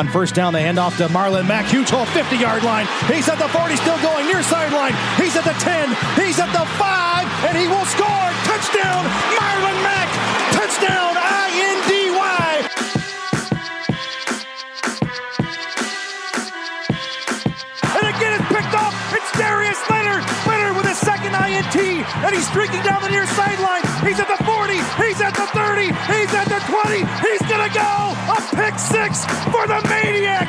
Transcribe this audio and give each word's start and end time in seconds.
On 0.00 0.08
first 0.08 0.34
down, 0.34 0.52
they 0.52 0.62
hand 0.62 0.78
off 0.78 0.96
to 0.98 1.06
Marlon 1.06 1.46
Mack. 1.46 1.66
Huge 1.66 1.88
hole, 1.88 2.04
50 2.06 2.36
yard 2.36 2.64
line. 2.64 2.86
He's 3.06 3.28
at 3.28 3.38
the 3.38 3.46
40, 3.46 3.76
still 3.76 4.00
going 4.02 4.26
near 4.26 4.42
sideline. 4.42 4.90
He's 5.14 5.36
at 5.36 5.44
the 5.46 5.54
10. 5.62 5.86
He's 6.18 6.40
at 6.42 6.50
the 6.50 6.66
5, 6.66 7.46
and 7.46 7.54
he 7.54 7.70
will 7.70 7.86
score. 7.86 8.26
Touchdown, 8.42 9.06
Marlon 9.38 9.78
Mack. 9.86 10.10
Touchdown, 10.50 11.14
I 11.14 11.73
INT, 21.54 21.76
and 21.76 22.34
he's 22.34 22.48
streaking 22.48 22.82
down 22.82 23.00
the 23.02 23.10
near 23.10 23.26
sideline. 23.26 23.82
He's 24.02 24.18
at 24.18 24.26
the 24.26 24.42
40. 24.42 24.74
He's 24.98 25.20
at 25.20 25.34
the 25.34 25.46
30. 25.54 25.86
He's 25.86 26.32
at 26.34 26.48
the 26.50 26.58
20. 26.66 26.98
He's 27.22 27.44
to 27.46 27.70
go. 27.72 28.14
A 28.34 28.56
pick 28.56 28.78
six 28.78 29.24
for 29.52 29.66
the 29.66 29.80
Maniac. 29.88 30.48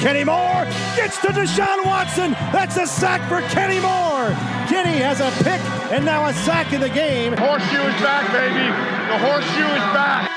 Kenny 0.00 0.24
Moore 0.24 0.64
gets 0.96 1.18
to 1.18 1.28
Deshaun 1.28 1.84
Watson. 1.84 2.32
That's 2.52 2.76
a 2.76 2.86
sack 2.86 3.28
for 3.28 3.40
Kenny 3.52 3.80
Moore. 3.80 4.30
Kenny 4.68 4.98
has 4.98 5.20
a 5.20 5.30
pick 5.42 5.60
and 5.92 6.04
now 6.04 6.26
a 6.26 6.32
sack 6.32 6.72
in 6.72 6.80
the 6.80 6.88
game. 6.88 7.36
Horseshoe 7.36 7.82
is 7.82 8.00
back, 8.00 8.30
baby. 8.32 8.66
The 9.10 9.18
horseshoe 9.18 9.66
is 9.66 9.86
back. 9.92 10.35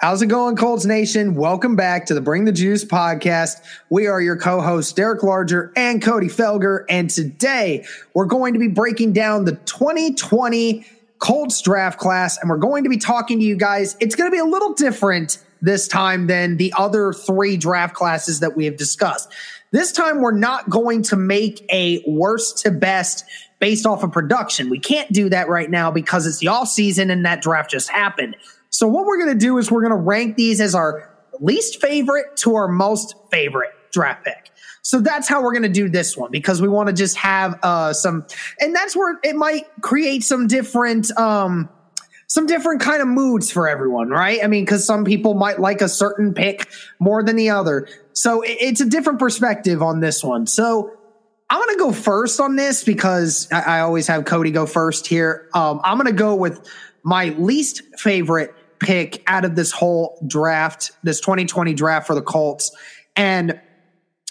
How's 0.00 0.22
it 0.22 0.28
going, 0.28 0.56
Colts 0.56 0.86
Nation? 0.86 1.34
Welcome 1.34 1.76
back 1.76 2.06
to 2.06 2.14
the 2.14 2.22
Bring 2.22 2.46
the 2.46 2.52
Juice 2.52 2.86
podcast. 2.86 3.62
We 3.90 4.06
are 4.06 4.18
your 4.18 4.34
co 4.34 4.62
hosts, 4.62 4.94
Derek 4.94 5.22
Larger 5.22 5.74
and 5.76 6.00
Cody 6.00 6.28
Felger. 6.28 6.86
And 6.88 7.10
today 7.10 7.84
we're 8.14 8.24
going 8.24 8.54
to 8.54 8.58
be 8.58 8.68
breaking 8.68 9.12
down 9.12 9.44
the 9.44 9.56
2020 9.56 10.86
Colts 11.18 11.60
draft 11.60 11.98
class. 11.98 12.38
And 12.38 12.48
we're 12.48 12.56
going 12.56 12.84
to 12.84 12.88
be 12.88 12.96
talking 12.96 13.40
to 13.40 13.44
you 13.44 13.56
guys. 13.56 13.94
It's 14.00 14.14
going 14.14 14.30
to 14.30 14.34
be 14.34 14.40
a 14.40 14.44
little 14.46 14.72
different 14.72 15.36
this 15.60 15.86
time 15.86 16.28
than 16.28 16.56
the 16.56 16.72
other 16.78 17.12
three 17.12 17.58
draft 17.58 17.94
classes 17.94 18.40
that 18.40 18.56
we 18.56 18.64
have 18.64 18.78
discussed. 18.78 19.30
This 19.70 19.92
time 19.92 20.22
we're 20.22 20.32
not 20.32 20.70
going 20.70 21.02
to 21.02 21.16
make 21.16 21.62
a 21.70 22.02
worst 22.06 22.56
to 22.60 22.70
best 22.70 23.26
based 23.58 23.84
off 23.84 24.02
of 24.02 24.12
production. 24.12 24.70
We 24.70 24.78
can't 24.78 25.12
do 25.12 25.28
that 25.28 25.50
right 25.50 25.68
now 25.68 25.90
because 25.90 26.26
it's 26.26 26.38
the 26.38 26.48
off 26.48 26.68
season 26.68 27.10
and 27.10 27.26
that 27.26 27.42
draft 27.42 27.70
just 27.70 27.90
happened. 27.90 28.34
So 28.70 28.86
what 28.86 29.04
we're 29.04 29.18
going 29.18 29.32
to 29.32 29.38
do 29.38 29.58
is 29.58 29.70
we're 29.70 29.82
going 29.82 29.90
to 29.90 29.96
rank 29.96 30.36
these 30.36 30.60
as 30.60 30.74
our 30.74 31.14
least 31.40 31.80
favorite 31.80 32.36
to 32.38 32.54
our 32.54 32.68
most 32.68 33.14
favorite 33.30 33.70
draft 33.92 34.24
pick. 34.24 34.50
So 34.82 35.00
that's 35.00 35.28
how 35.28 35.42
we're 35.42 35.52
going 35.52 35.62
to 35.62 35.68
do 35.68 35.88
this 35.88 36.16
one 36.16 36.30
because 36.30 36.62
we 36.62 36.68
want 36.68 36.88
to 36.88 36.94
just 36.94 37.16
have 37.16 37.58
uh, 37.62 37.92
some, 37.92 38.26
and 38.60 38.74
that's 38.74 38.96
where 38.96 39.18
it 39.22 39.36
might 39.36 39.66
create 39.82 40.24
some 40.24 40.46
different, 40.46 41.10
um, 41.18 41.68
some 42.28 42.46
different 42.46 42.80
kind 42.80 43.02
of 43.02 43.08
moods 43.08 43.50
for 43.50 43.68
everyone, 43.68 44.08
right? 44.08 44.42
I 44.42 44.46
mean, 44.46 44.64
because 44.64 44.86
some 44.86 45.04
people 45.04 45.34
might 45.34 45.58
like 45.58 45.82
a 45.82 45.88
certain 45.88 46.32
pick 46.32 46.68
more 46.98 47.22
than 47.22 47.36
the 47.36 47.50
other. 47.50 47.88
So 48.12 48.42
it, 48.42 48.56
it's 48.60 48.80
a 48.80 48.88
different 48.88 49.18
perspective 49.18 49.82
on 49.82 50.00
this 50.00 50.24
one. 50.24 50.46
So 50.46 50.96
I'm 51.50 51.58
going 51.58 51.76
to 51.76 51.78
go 51.78 51.92
first 51.92 52.40
on 52.40 52.56
this 52.56 52.84
because 52.84 53.48
I, 53.52 53.60
I, 53.60 53.80
always 53.80 54.06
have 54.06 54.24
Cody 54.24 54.52
go 54.52 54.66
first 54.66 55.08
here. 55.08 55.48
Um, 55.52 55.80
I'm 55.82 55.96
going 55.98 56.06
to 56.06 56.12
go 56.12 56.36
with 56.36 56.66
my 57.02 57.30
least 57.30 57.82
favorite 57.98 58.54
pick 58.80 59.22
out 59.26 59.44
of 59.44 59.54
this 59.54 59.70
whole 59.70 60.22
draft, 60.26 60.92
this 61.02 61.20
2020 61.20 61.74
draft 61.74 62.06
for 62.06 62.14
the 62.14 62.22
Colts. 62.22 62.74
And 63.14 63.60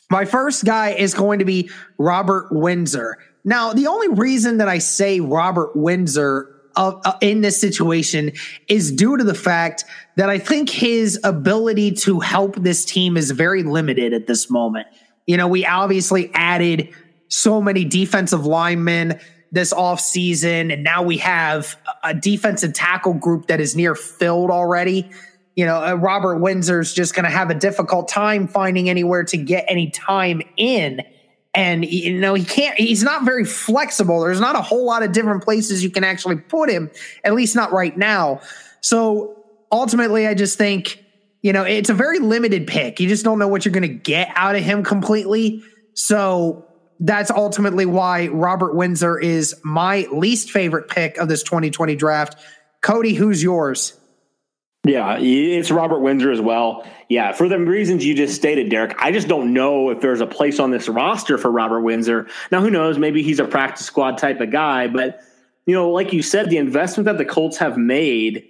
my 0.10 0.26
first 0.26 0.66
guy 0.66 0.90
is 0.90 1.14
going 1.14 1.40
to 1.40 1.46
be 1.46 1.70
Robert 1.98 2.48
Windsor. 2.52 3.18
Now, 3.44 3.74
the 3.74 3.88
only 3.88 4.10
reason 4.10 4.58
that 4.58 4.68
I 4.68 4.80
say 4.80 5.20
Robert 5.20 5.76
Windsor 5.76 6.56
uh, 6.76 7.00
uh, 7.04 7.18
in 7.22 7.42
this 7.42 7.60
situation 7.60 8.32
is 8.68 8.92
due 8.92 9.18
to 9.18 9.24
the 9.24 9.34
fact 9.34 9.86
that 10.18 10.30
I 10.30 10.40
think 10.40 10.70
his 10.70 11.20
ability 11.24 11.92
to 11.92 12.20
help 12.20 12.56
this 12.56 12.86
team 12.86 13.18
is 13.18 13.32
very 13.32 13.64
limited 13.64 14.14
at 14.14 14.28
this 14.28 14.50
moment. 14.50 14.88
You 15.26 15.38
know, 15.38 15.48
we 15.48 15.66
obviously 15.66 16.32
added 16.34 16.90
so 17.28 17.62
many 17.62 17.86
defensive 17.86 18.46
linemen 18.46 19.20
this 19.52 19.74
offseason. 19.74 20.72
And 20.74 20.84
now 20.84 21.02
we 21.02 21.18
have 21.18 21.76
a 22.04 22.14
defensive 22.14 22.74
tackle 22.74 23.14
group 23.14 23.48
that 23.48 23.60
is 23.60 23.76
near 23.76 23.96
filled 23.96 24.52
already. 24.52 25.10
You 25.56 25.66
know, 25.66 25.84
uh, 25.84 25.94
Robert 25.96 26.38
Windsor's 26.38 26.94
just 26.94 27.14
going 27.14 27.26
to 27.26 27.32
have 27.32 27.50
a 27.50 27.56
difficult 27.56 28.08
time 28.08 28.48
finding 28.48 28.90
anywhere 28.90 29.24
to 29.26 29.38
get 29.38 29.66
any 29.68 29.90
time 29.90 30.42
in. 30.56 31.02
And, 31.54 31.84
you 31.84 32.20
know, 32.20 32.36
he 32.36 32.46
can't, 32.46 32.80
he's 32.80 33.04
not 33.04 33.26
very 33.26 33.44
flexible. 33.44 34.22
There's 34.22 34.40
not 34.40 34.56
a 34.56 34.62
whole 34.62 34.86
lot 34.86 35.04
of 35.04 35.12
different 35.12 35.44
places 35.44 35.84
you 35.84 35.90
can 35.90 36.04
actually 36.04 36.38
put 36.38 36.70
him, 36.70 36.92
at 37.24 37.34
least 37.34 37.56
not 37.56 37.72
right 37.72 37.98
now. 37.98 38.42
So 38.82 39.44
ultimately, 39.72 40.28
I 40.28 40.36
just 40.36 40.58
think, 40.58 41.04
you 41.42 41.52
know, 41.52 41.64
it's 41.64 41.90
a 41.90 41.94
very 41.94 42.20
limited 42.20 42.68
pick. 42.68 43.00
You 43.00 43.10
just 43.10 43.26
don't 43.26 43.40
know 43.40 43.48
what 43.48 43.66
you're 43.66 43.74
going 43.74 43.82
to 43.82 43.88
get 43.94 44.32
out 44.36 44.56
of 44.56 44.64
him 44.64 44.84
completely. 44.84 45.64
So 45.96 46.69
that's 47.00 47.32
ultimately 47.32 47.86
why 47.86 48.28
Robert 48.28 48.76
Windsor 48.76 49.18
is 49.18 49.56
my 49.64 50.08
least 50.12 50.52
favorite 50.52 50.90
pick 50.90 51.18
of 51.18 51.30
this 51.30 51.44
2020 51.44 51.96
draft. 51.96 52.36
Cody, 52.82 53.14
who's 53.14 53.42
yours? 53.42 53.94
Yeah, 54.86 55.18
it's 55.20 55.72
Robert 55.72 56.00
Windsor 56.00 56.32
as 56.32 56.40
well. 56.40 56.88
Yeah, 57.10 57.34
for 57.34 57.50
the 57.50 57.60
reasons 57.60 58.06
you 58.06 58.16
just 58.16 58.36
stated, 58.36 58.70
Derek, 58.70 58.96
I 58.98 59.12
just 59.12 59.28
don't 59.28 59.54
know 59.54 59.90
if 59.90 60.00
there's 60.00 60.22
a 60.22 60.28
place 60.28 60.60
on 60.60 60.72
this 60.72 60.88
roster 60.88 61.38
for 61.38 61.52
Robert 61.52 61.82
Windsor. 61.82 62.28
Now, 62.52 62.62
who 62.62 62.70
knows? 62.70 62.98
Maybe 62.98 63.22
he's 63.22 63.40
a 63.40 63.46
practice 63.46 63.86
squad 63.86 64.18
type 64.18 64.40
of 64.40 64.52
guy, 64.52 64.88
but 64.88 65.20
you 65.66 65.76
know, 65.76 65.90
like 65.90 66.14
you 66.14 66.22
said, 66.24 66.50
the 66.50 66.58
investment 66.58 67.06
that 67.06 67.18
the 67.18 67.26
Colts 67.26 67.58
have 67.58 67.78
made 67.78 68.48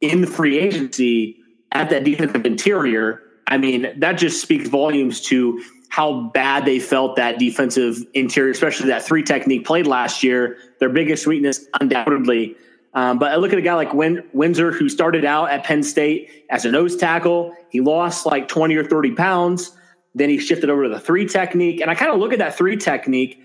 in 0.00 0.26
free 0.26 0.58
agency 0.58 1.38
at 1.72 1.90
that 1.90 2.04
defensive 2.04 2.44
interior, 2.44 3.22
I 3.46 3.56
mean, 3.56 3.88
that 4.00 4.14
just 4.14 4.42
speaks 4.42 4.68
volumes 4.68 5.20
to 5.22 5.62
how 5.88 6.30
bad 6.34 6.64
they 6.64 6.78
felt 6.78 7.16
that 7.16 7.38
defensive 7.38 7.98
interior, 8.14 8.50
especially 8.50 8.88
that 8.88 9.04
three 9.04 9.22
technique 9.22 9.64
played 9.64 9.86
last 9.86 10.22
year. 10.22 10.58
Their 10.80 10.90
biggest 10.90 11.26
weakness, 11.26 11.66
undoubtedly. 11.80 12.56
Um, 12.94 13.18
but 13.18 13.32
I 13.32 13.36
look 13.36 13.52
at 13.52 13.58
a 13.58 13.62
guy 13.62 13.74
like 13.74 13.94
Win- 13.94 14.28
Windsor, 14.32 14.72
who 14.72 14.88
started 14.88 15.24
out 15.24 15.50
at 15.50 15.64
Penn 15.64 15.82
State 15.82 16.44
as 16.50 16.64
a 16.64 16.70
nose 16.70 16.96
tackle. 16.96 17.54
He 17.70 17.80
lost 17.80 18.26
like 18.26 18.48
20 18.48 18.76
or 18.76 18.84
30 18.84 19.12
pounds. 19.12 19.72
Then 20.14 20.30
he 20.30 20.38
shifted 20.38 20.70
over 20.70 20.84
to 20.84 20.88
the 20.88 21.00
three 21.00 21.26
technique. 21.26 21.80
And 21.80 21.90
I 21.90 21.94
kind 21.94 22.12
of 22.12 22.18
look 22.18 22.32
at 22.32 22.38
that 22.38 22.56
three 22.56 22.76
technique 22.76 23.42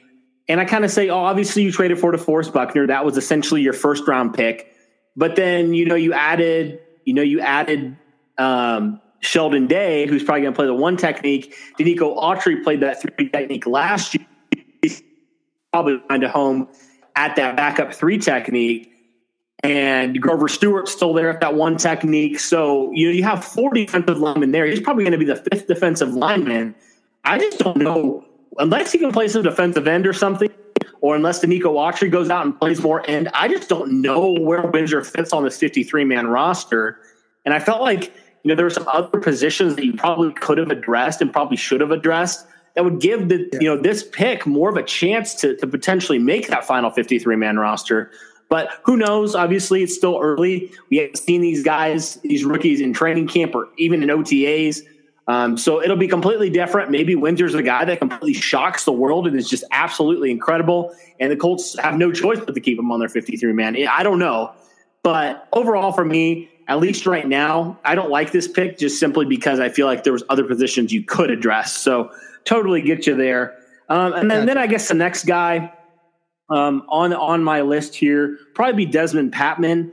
and 0.47 0.59
I 0.59 0.65
kind 0.65 0.83
of 0.83 0.91
say, 0.91 1.09
oh, 1.09 1.19
obviously 1.19 1.63
you 1.63 1.71
traded 1.71 1.99
for 1.99 2.11
DeForest 2.11 2.51
Buckner. 2.51 2.87
That 2.87 3.05
was 3.05 3.17
essentially 3.17 3.61
your 3.61 3.73
first 3.73 4.07
round 4.07 4.33
pick. 4.33 4.73
But 5.15 5.35
then, 5.35 5.73
you 5.73 5.85
know, 5.85 5.95
you 5.95 6.13
added, 6.13 6.79
you 7.05 7.13
know, 7.13 7.21
you 7.21 7.39
added 7.39 7.97
um, 8.37 8.99
Sheldon 9.23 9.67
Day, 9.67 10.05
who's 10.05 10.23
probably 10.23 10.41
going 10.41 10.53
to 10.53 10.57
play 10.57 10.65
the 10.65 10.73
one 10.73 10.97
technique. 10.97 11.55
Denico 11.79 12.17
Autry 12.17 12.63
played 12.63 12.81
that 12.81 13.01
three 13.01 13.29
technique 13.29 13.65
last 13.65 14.13
year. 14.13 14.25
He's 14.81 15.01
probably 15.71 16.01
find 16.07 16.23
a 16.23 16.29
home 16.29 16.67
at 17.15 17.35
that 17.37 17.55
backup 17.55 17.93
three 17.93 18.17
technique. 18.17 18.91
And 19.63 20.21
Grover 20.21 20.49
Stewart's 20.49 20.91
still 20.91 21.13
there 21.13 21.29
at 21.29 21.39
that 21.39 21.55
one 21.55 21.77
technique. 21.77 22.39
So, 22.39 22.91
you 22.91 23.07
know, 23.07 23.13
you 23.13 23.23
have 23.23 23.45
four 23.45 23.73
defensive 23.73 24.17
linemen 24.17 24.51
there. 24.51 24.65
He's 24.65 24.81
probably 24.81 25.05
going 25.05 25.13
to 25.13 25.17
be 25.17 25.25
the 25.25 25.37
fifth 25.37 25.67
defensive 25.67 26.13
lineman. 26.13 26.75
I 27.23 27.39
just 27.39 27.59
don't 27.59 27.77
know, 27.77 28.25
unless 28.57 28.91
he 28.91 28.99
can 28.99 29.13
play 29.13 29.29
some 29.29 29.41
defensive 29.41 29.87
end 29.87 30.05
or 30.05 30.11
something, 30.11 30.49
or 30.99 31.15
unless 31.15 31.39
Denico 31.39 31.75
Autry 31.75 32.11
goes 32.11 32.29
out 32.29 32.45
and 32.45 32.59
plays 32.59 32.81
more 32.81 33.09
end, 33.09 33.29
I 33.33 33.47
just 33.47 33.69
don't 33.69 34.01
know 34.01 34.35
where 34.37 34.67
Windsor 34.67 35.01
fits 35.05 35.31
on 35.31 35.45
this 35.45 35.57
53 35.57 36.03
man 36.03 36.27
roster. 36.27 36.99
And 37.45 37.53
I 37.53 37.59
felt 37.59 37.81
like 37.81 38.11
you 38.43 38.49
know, 38.49 38.55
there 38.55 38.65
are 38.65 38.71
some 38.71 38.87
other 38.87 39.19
positions 39.19 39.75
that 39.75 39.85
you 39.85 39.93
probably 39.93 40.33
could 40.33 40.57
have 40.57 40.69
addressed 40.69 41.21
and 41.21 41.31
probably 41.31 41.57
should 41.57 41.81
have 41.81 41.91
addressed 41.91 42.45
that 42.75 42.83
would 42.83 42.99
give 42.99 43.29
the 43.29 43.49
yeah. 43.53 43.59
you 43.59 43.67
know 43.67 43.81
this 43.81 44.03
pick 44.03 44.45
more 44.45 44.69
of 44.69 44.77
a 44.77 44.83
chance 44.83 45.35
to, 45.35 45.55
to 45.57 45.67
potentially 45.67 46.19
make 46.19 46.47
that 46.47 46.65
final 46.65 46.89
53 46.91 47.35
man 47.35 47.57
roster. 47.57 48.11
But 48.49 48.69
who 48.83 48.97
knows? 48.97 49.35
Obviously, 49.35 49.81
it's 49.81 49.95
still 49.95 50.19
early. 50.21 50.71
We 50.89 50.97
haven't 50.97 51.17
seen 51.17 51.41
these 51.41 51.63
guys, 51.63 52.15
these 52.17 52.45
rookies 52.45 52.81
in 52.81 52.93
training 52.93 53.27
camp 53.27 53.55
or 53.55 53.69
even 53.77 54.03
in 54.03 54.09
OTAs. 54.09 54.81
Um, 55.27 55.57
so 55.57 55.81
it'll 55.81 55.97
be 55.97 56.07
completely 56.07 56.49
different. 56.49 56.91
Maybe 56.91 57.15
Windsor's 57.15 57.55
a 57.55 57.63
guy 57.63 57.85
that 57.85 57.99
completely 57.99 58.33
shocks 58.33 58.83
the 58.83 58.91
world 58.91 59.25
and 59.25 59.35
is 59.37 59.49
just 59.49 59.63
absolutely 59.71 60.29
incredible. 60.29 60.93
And 61.19 61.31
the 61.31 61.37
Colts 61.37 61.79
have 61.79 61.95
no 61.95 62.11
choice 62.11 62.39
but 62.45 62.53
to 62.53 62.61
keep 62.61 62.77
him 62.77 62.91
on 62.91 62.99
their 62.99 63.09
53 63.09 63.53
man. 63.53 63.75
I 63.89 64.03
don't 64.03 64.19
know. 64.19 64.53
But 65.01 65.47
overall, 65.53 65.91
for 65.91 66.05
me, 66.05 66.49
at 66.67 66.79
least 66.79 67.05
right 67.05 67.27
now, 67.27 67.79
I 67.83 67.95
don't 67.95 68.09
like 68.09 68.31
this 68.31 68.47
pick 68.47 68.77
just 68.77 68.99
simply 68.99 69.25
because 69.25 69.59
I 69.59 69.69
feel 69.69 69.85
like 69.85 70.03
there 70.03 70.13
was 70.13 70.23
other 70.29 70.43
positions 70.43 70.91
you 70.91 71.03
could 71.03 71.29
address. 71.29 71.75
So 71.75 72.11
totally 72.45 72.81
get 72.81 73.05
you 73.07 73.15
there. 73.15 73.57
Um, 73.89 74.13
and 74.13 74.31
then, 74.31 74.45
then 74.45 74.57
I 74.57 74.67
guess 74.67 74.87
the 74.87 74.93
next 74.93 75.25
guy 75.25 75.73
um, 76.49 76.85
on 76.89 77.13
on 77.13 77.43
my 77.43 77.61
list 77.61 77.95
here 77.95 78.37
probably 78.53 78.85
be 78.85 78.91
Dezmon 78.91 79.31
Patmon, 79.31 79.91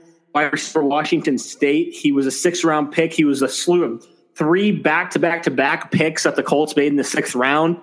for 0.72 0.84
Washington 0.84 1.38
State. 1.38 1.92
He 1.92 2.12
was 2.12 2.26
a 2.26 2.30
six 2.30 2.62
round 2.64 2.92
pick. 2.92 3.12
He 3.12 3.24
was 3.24 3.42
a 3.42 3.48
slew 3.48 3.84
of 3.84 4.06
three 4.36 4.72
back 4.72 5.10
to 5.10 5.18
back 5.18 5.42
to 5.44 5.50
back 5.50 5.90
picks 5.90 6.22
that 6.22 6.36
the 6.36 6.42
Colts 6.42 6.76
made 6.76 6.88
in 6.88 6.96
the 6.96 7.04
sixth 7.04 7.34
round. 7.34 7.80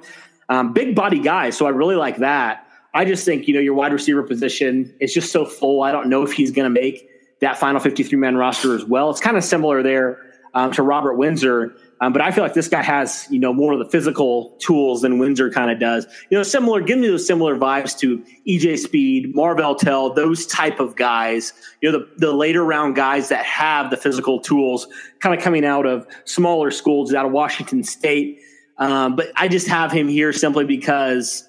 Um, 0.50 0.72
big 0.72 0.96
body 0.96 1.20
guy, 1.20 1.50
so 1.50 1.66
I 1.66 1.70
really 1.70 1.96
like 1.96 2.18
that. 2.18 2.66
I 2.94 3.04
just 3.04 3.26
think, 3.26 3.48
you 3.48 3.54
know, 3.54 3.60
your 3.60 3.74
wide 3.74 3.92
receiver 3.92 4.24
position 4.24 4.96
is 5.00 5.14
just 5.14 5.32
so 5.32 5.46
full. 5.46 5.84
I 5.84 5.92
don't 5.92 6.10
know 6.10 6.24
if 6.24 6.32
he's 6.32 6.52
going 6.52 6.74
to 6.74 6.82
make 6.82 7.08
that 7.42 7.58
final 7.58 7.80
53 7.80 8.18
man 8.18 8.36
roster 8.36 8.76
as 8.76 8.84
well. 8.84 9.10
It's 9.10 9.20
kind 9.20 9.38
of 9.38 9.44
similar 9.44 9.84
there 9.84 10.28
um, 10.54 10.72
to 10.72 10.84
Robert 10.84 11.16
Windsor. 11.16 11.76
Um, 12.00 12.14
but 12.14 12.22
I 12.22 12.32
feel 12.32 12.44
like 12.44 12.54
this 12.54 12.68
guy 12.68 12.84
has, 12.84 13.28
you 13.30 13.40
know, 13.40 13.54
more 13.54 13.74
of 13.74 13.80
the 13.80 13.90
physical 13.90 14.56
tools 14.60 15.02
than 15.02 15.18
Windsor 15.18 15.50
kind 15.50 15.72
of 15.72 15.80
does. 15.80 16.06
You 16.30 16.38
know, 16.38 16.44
similar, 16.44 16.82
give 16.82 17.00
me 17.00 17.08
those 17.08 17.26
similar 17.26 17.58
vibes 17.58 17.98
to 18.00 18.24
EJ 18.48 18.80
Speed, 18.80 19.36
Marvell 19.36 19.76
Tell, 19.76 20.14
those 20.14 20.46
type 20.46 20.80
of 20.80 20.96
guys. 20.96 21.54
You 21.82 21.92
know, 21.92 22.00
the, 22.00 22.10
the 22.18 22.34
later 22.34 22.64
round 22.64 22.96
guys 22.96 23.30
that 23.30 23.46
have 23.46 23.90
the 23.90 23.98
physical 23.98 24.40
tools 24.40 24.88
kind 25.20 25.36
of 25.36 25.44
coming 25.44 25.66
out 25.66 25.86
of 25.86 26.08
smaller 26.26 26.70
schools 26.70 27.14
out 27.14 27.26
of 27.26 27.32
Washington 27.32 27.84
State. 27.84 28.42
Um, 28.78 29.16
but 29.16 29.32
I 29.36 29.48
just 29.48 29.68
have 29.68 29.92
him 29.92 30.08
here 30.08 30.34
simply 30.34 30.66
because 30.66 31.48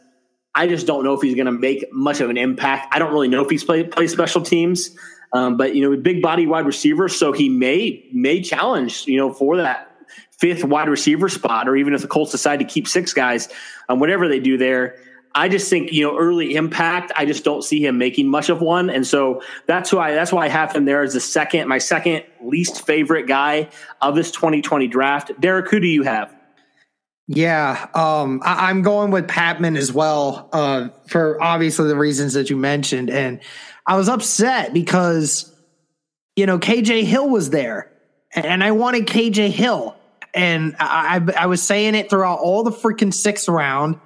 I 0.55 0.67
just 0.67 0.87
don't 0.87 1.05
know 1.05 1.13
if 1.13 1.21
he's 1.21 1.35
going 1.35 1.47
to 1.47 1.53
make 1.53 1.85
much 1.93 2.21
of 2.21 2.31
an 2.31 2.39
impact. 2.39 2.95
I 2.95 2.99
don't 2.99 3.13
really 3.13 3.29
know 3.29 3.45
if 3.45 3.51
he's 3.51 3.65
played 3.65 3.91
play 3.91 4.07
special 4.07 4.41
teams. 4.41 4.97
Um, 5.33 5.57
but 5.57 5.75
you 5.75 5.83
know, 5.83 5.97
big 5.97 6.23
body 6.23 6.47
wide 6.47 6.67
receiver, 6.67 7.09
so 7.09 7.33
he 7.33 7.49
may 7.49 8.05
may 8.13 8.41
challenge 8.41 9.07
you 9.07 9.19
know 9.19 9.33
for 9.33 9.57
that 9.59 9.91
fifth 10.39 10.65
wide 10.65 10.89
receiver 10.89 11.29
spot, 11.29 11.69
or 11.69 11.77
even 11.77 11.95
if 11.95 12.01
the 12.03 12.09
Colts 12.09 12.33
decide 12.33 12.61
to 12.61 12.65
keep 12.65 12.89
six 12.89 13.13
guys, 13.13 13.49
um, 13.89 14.01
whatever 14.01 14.29
they 14.29 14.41
do 14.41 14.57
there. 14.57 14.97
I 15.35 15.49
just 15.49 15.69
think 15.69 15.93
you 15.93 16.05
know 16.05 16.19
early 16.19 16.55
impact. 16.55 17.13
I 17.15 17.27
just 17.27 17.45
don't 17.45 17.63
see 17.63 17.85
him 17.85 17.99
making 17.99 18.29
much 18.29 18.49
of 18.49 18.61
one, 18.61 18.89
and 18.89 19.07
so 19.07 19.43
that's 19.67 19.93
why 19.93 20.15
that's 20.15 20.33
why 20.33 20.47
I 20.47 20.49
have 20.49 20.73
him 20.73 20.85
there 20.85 21.03
as 21.03 21.13
the 21.13 21.21
second, 21.21 21.69
my 21.69 21.79
second 21.79 22.25
least 22.41 22.87
favorite 22.87 23.27
guy 23.27 23.69
of 24.01 24.17
this 24.17 24.31
2020 24.31 24.89
draft. 24.89 25.39
Derek, 25.41 25.69
who 25.69 25.81
do 25.81 25.87
you 25.87 26.03
have? 26.05 26.35
Yeah, 27.29 27.89
um, 27.95 28.41
I, 28.43 28.71
am 28.71 28.81
going 28.81 29.11
with 29.11 29.27
Patmon 29.27 29.77
as 29.77 29.93
well 29.93 30.49
uh, 30.53 30.89
for 31.09 31.41
obviously 31.43 31.89
the 31.89 31.97
reasons 31.97 32.33
that 32.33 32.49
you 32.49 32.57
mentioned, 32.57 33.11
and 33.11 33.41
I 33.87 33.97
was 33.97 34.09
upset 34.09 34.73
because 34.73 35.55
you 36.37 36.47
know 36.47 36.59
KJ 36.59 37.05
Hill 37.05 37.29
was 37.29 37.51
there, 37.51 37.93
and 38.35 38.65
I 38.65 38.71
wanted 38.71 39.07
KJ 39.07 39.51
Hill 39.51 39.95
and 40.35 40.77
I, 40.79 41.21
I, 41.37 41.43
I 41.43 41.47
was 41.47 41.63
saying 41.63 41.95
it 41.95 42.11
throughout 42.11 42.39
all 42.39 42.63
the 42.63 42.71
freaking 42.71 43.13
sixth 43.13 43.49
round 43.49 43.99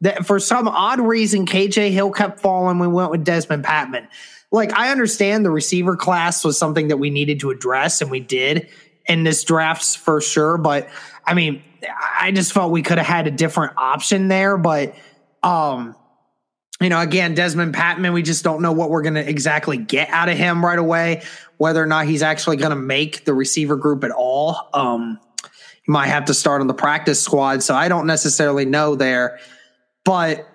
that 0.00 0.26
for 0.26 0.38
some 0.38 0.68
odd 0.68 1.00
reason 1.00 1.46
KJ 1.46 1.90
Hill 1.90 2.10
kept 2.10 2.40
falling. 2.40 2.78
We 2.78 2.88
went 2.88 3.10
with 3.10 3.24
Dezmon 3.24 3.62
Patmon. 3.62 4.08
Like 4.50 4.72
I 4.72 4.90
understand 4.90 5.44
the 5.44 5.50
receiver 5.50 5.96
class 5.96 6.44
was 6.44 6.58
something 6.58 6.88
that 6.88 6.98
we 6.98 7.10
needed 7.10 7.40
to 7.40 7.50
address, 7.50 8.00
and 8.00 8.10
we 8.10 8.20
did 8.20 8.68
in 9.06 9.24
this 9.24 9.44
draft 9.44 9.96
for 9.98 10.20
sure. 10.20 10.58
But 10.58 10.88
I 11.24 11.34
mean, 11.34 11.62
I 12.20 12.32
just 12.32 12.52
felt 12.52 12.72
we 12.72 12.82
could 12.82 12.98
have 12.98 13.06
had 13.06 13.26
a 13.26 13.30
different 13.30 13.74
option 13.76 14.28
there. 14.28 14.56
But 14.56 14.94
um, 15.42 15.94
you 16.80 16.88
know, 16.88 17.00
again, 17.00 17.34
Dezmon 17.34 17.72
Patmon, 17.72 18.12
we 18.12 18.22
just 18.22 18.44
don't 18.44 18.62
know 18.62 18.72
what 18.72 18.90
we're 18.90 19.02
going 19.02 19.14
to 19.14 19.28
exactly 19.28 19.78
get 19.78 20.10
out 20.10 20.28
of 20.28 20.36
him 20.36 20.64
right 20.64 20.78
away, 20.78 21.22
whether 21.56 21.82
or 21.82 21.86
not 21.86 22.06
he's 22.06 22.22
actually 22.22 22.56
going 22.56 22.70
to 22.70 22.76
make 22.76 23.24
the 23.24 23.32
receiver 23.32 23.76
group 23.76 24.04
at 24.04 24.10
all. 24.10 24.68
Um, 24.74 25.18
might 25.86 26.08
have 26.08 26.26
to 26.26 26.34
start 26.34 26.60
on 26.60 26.66
the 26.66 26.74
practice 26.74 27.22
squad. 27.22 27.62
So 27.62 27.74
I 27.74 27.88
don't 27.88 28.06
necessarily 28.06 28.64
know 28.64 28.96
there. 28.96 29.38
But 30.04 30.46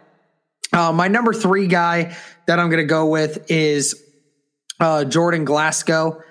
uh, 0.74 0.92
my 0.92 1.08
number 1.08 1.34
three 1.34 1.68
guy 1.68 2.16
that 2.48 2.60
I'm 2.60 2.70
going 2.70 2.84
to 2.84 2.88
go 2.88 3.08
with 3.08 3.50
is 3.50 4.02
uh, 4.80 5.06
Jordan 5.06 5.46
Glasgow. 5.46 6.22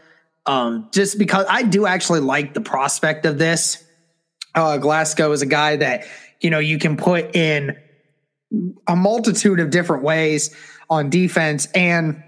Um, 0.47 0.89
just 0.93 1.19
because 1.19 1.47
I 1.49 1.63
do 1.63 1.87
actually 1.87 2.21
like 2.21 2.55
the 2.55 2.61
prospect 2.61 3.27
of 3.27 3.39
this. 3.39 3.85
Uh, 4.55 4.79
Glasgow 4.79 5.33
is 5.33 5.43
a 5.43 5.47
guy 5.47 5.77
that, 5.77 6.05
you 6.41 6.51
know, 6.51 6.59
you 6.59 6.79
can 6.79 6.97
put 6.97 7.37
in 7.37 7.77
a 8.87 8.97
multitude 8.97 9.61
of 9.61 9.71
different 9.71 10.03
ways 10.03 10.55
on 10.89 11.09
defense 11.09 11.67
and 11.75 12.23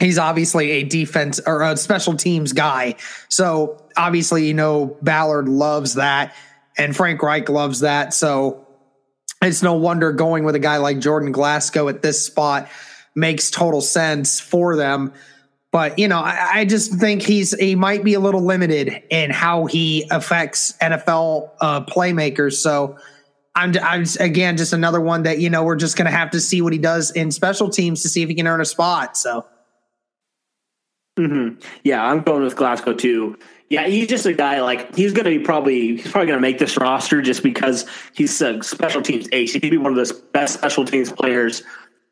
he's 0.00 0.18
obviously 0.18 0.70
a 0.70 0.82
defense 0.82 1.40
or 1.46 1.62
a 1.62 1.76
special 1.76 2.16
teams 2.16 2.52
guy. 2.52 2.96
So 3.28 3.86
obviously, 3.96 4.46
you 4.46 4.54
know, 4.54 4.96
Ballard 5.02 5.48
loves 5.48 5.94
that 5.94 6.34
and 6.76 6.96
Frank 6.96 7.22
Reich 7.22 7.48
loves 7.48 7.80
that. 7.80 8.14
So 8.14 8.66
it's 9.42 9.62
no 9.62 9.74
wonder 9.74 10.12
going 10.12 10.44
with 10.44 10.54
a 10.54 10.60
guy 10.60 10.78
like 10.78 11.00
Jordan 11.00 11.32
Glasgow 11.32 11.88
at 11.88 12.02
this 12.02 12.24
spot 12.24 12.68
makes 13.14 13.50
total 13.50 13.80
sense 13.80 14.40
for 14.40 14.76
them. 14.76 15.12
But 15.72 15.98
you 15.98 16.06
know, 16.06 16.18
I, 16.18 16.50
I 16.54 16.64
just 16.64 16.94
think 16.94 17.22
he's 17.22 17.58
he 17.58 17.74
might 17.74 18.04
be 18.04 18.14
a 18.14 18.20
little 18.20 18.42
limited 18.42 19.02
in 19.10 19.30
how 19.30 19.66
he 19.66 20.06
affects 20.10 20.74
NFL 20.82 21.50
uh, 21.60 21.84
playmakers. 21.86 22.54
So 22.54 22.98
I'm, 23.54 23.74
I'm 23.82 24.04
again 24.20 24.56
just 24.56 24.72
another 24.72 25.00
one 25.00 25.24
that 25.24 25.38
you 25.40 25.50
know 25.50 25.64
we're 25.64 25.76
just 25.76 25.96
going 25.96 26.06
to 26.10 26.16
have 26.16 26.30
to 26.32 26.40
see 26.40 26.60
what 26.60 26.72
he 26.72 26.78
does 26.78 27.10
in 27.10 27.30
special 27.30 27.70
teams 27.70 28.02
to 28.02 28.08
see 28.08 28.22
if 28.22 28.28
he 28.28 28.34
can 28.34 28.46
earn 28.46 28.60
a 28.60 28.66
spot. 28.66 29.16
So 29.16 29.46
Mm-hmm. 31.18 31.60
Yeah, 31.84 32.02
I'm 32.02 32.22
going 32.22 32.42
with 32.42 32.56
Glasgow 32.56 32.94
too. 32.94 33.38
Yeah, 33.68 33.86
he's 33.86 34.06
just 34.06 34.26
a 34.26 34.32
guy 34.32 34.60
like 34.60 34.94
he's 34.94 35.12
going 35.12 35.24
to 35.24 35.30
be 35.30 35.38
probably 35.38 35.96
he's 35.96 36.10
probably 36.10 36.28
going 36.28 36.38
to 36.38 36.42
make 36.42 36.58
this 36.58 36.76
roster 36.78 37.20
just 37.20 37.42
because 37.42 37.86
he's 38.14 38.40
a 38.40 38.62
special 38.62 39.02
teams 39.02 39.28
ace. 39.32 39.52
He 39.52 39.60
could 39.60 39.70
be 39.70 39.78
one 39.78 39.96
of 39.96 40.08
the 40.08 40.14
best 40.32 40.54
special 40.54 40.84
teams 40.84 41.12
players 41.12 41.62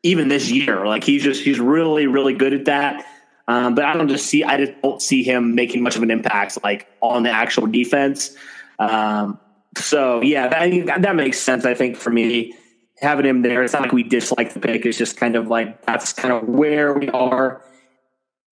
even 0.03 0.27
this 0.27 0.51
year. 0.51 0.85
Like 0.85 1.03
he's 1.03 1.23
just 1.23 1.43
he's 1.43 1.59
really 1.59 2.05
really 2.07 2.33
good 2.33 2.53
at 2.53 2.65
that. 2.65 3.05
Um, 3.51 3.75
but 3.75 3.83
I 3.83 3.93
don't 3.95 4.07
just 4.07 4.27
see 4.27 4.45
I 4.45 4.55
just 4.55 4.81
don't 4.81 5.01
see 5.01 5.23
him 5.23 5.55
making 5.55 5.83
much 5.83 5.97
of 5.97 6.03
an 6.03 6.09
impact 6.09 6.57
like 6.63 6.87
on 7.01 7.23
the 7.23 7.31
actual 7.31 7.67
defense. 7.67 8.33
Um, 8.79 9.39
so 9.77 10.21
yeah, 10.21 10.47
that 10.47 11.01
that 11.01 11.15
makes 11.17 11.37
sense. 11.37 11.65
I 11.65 11.73
think 11.73 11.97
for 11.97 12.11
me 12.11 12.53
having 13.01 13.25
him 13.25 13.41
there, 13.41 13.61
it's 13.61 13.73
not 13.73 13.81
like 13.81 13.91
we 13.91 14.03
dislike 14.03 14.53
the 14.53 14.61
pick. 14.61 14.85
It's 14.85 14.97
just 14.97 15.17
kind 15.17 15.35
of 15.35 15.49
like 15.49 15.85
that's 15.85 16.13
kind 16.13 16.33
of 16.33 16.47
where 16.47 16.93
we 16.93 17.09
are 17.09 17.61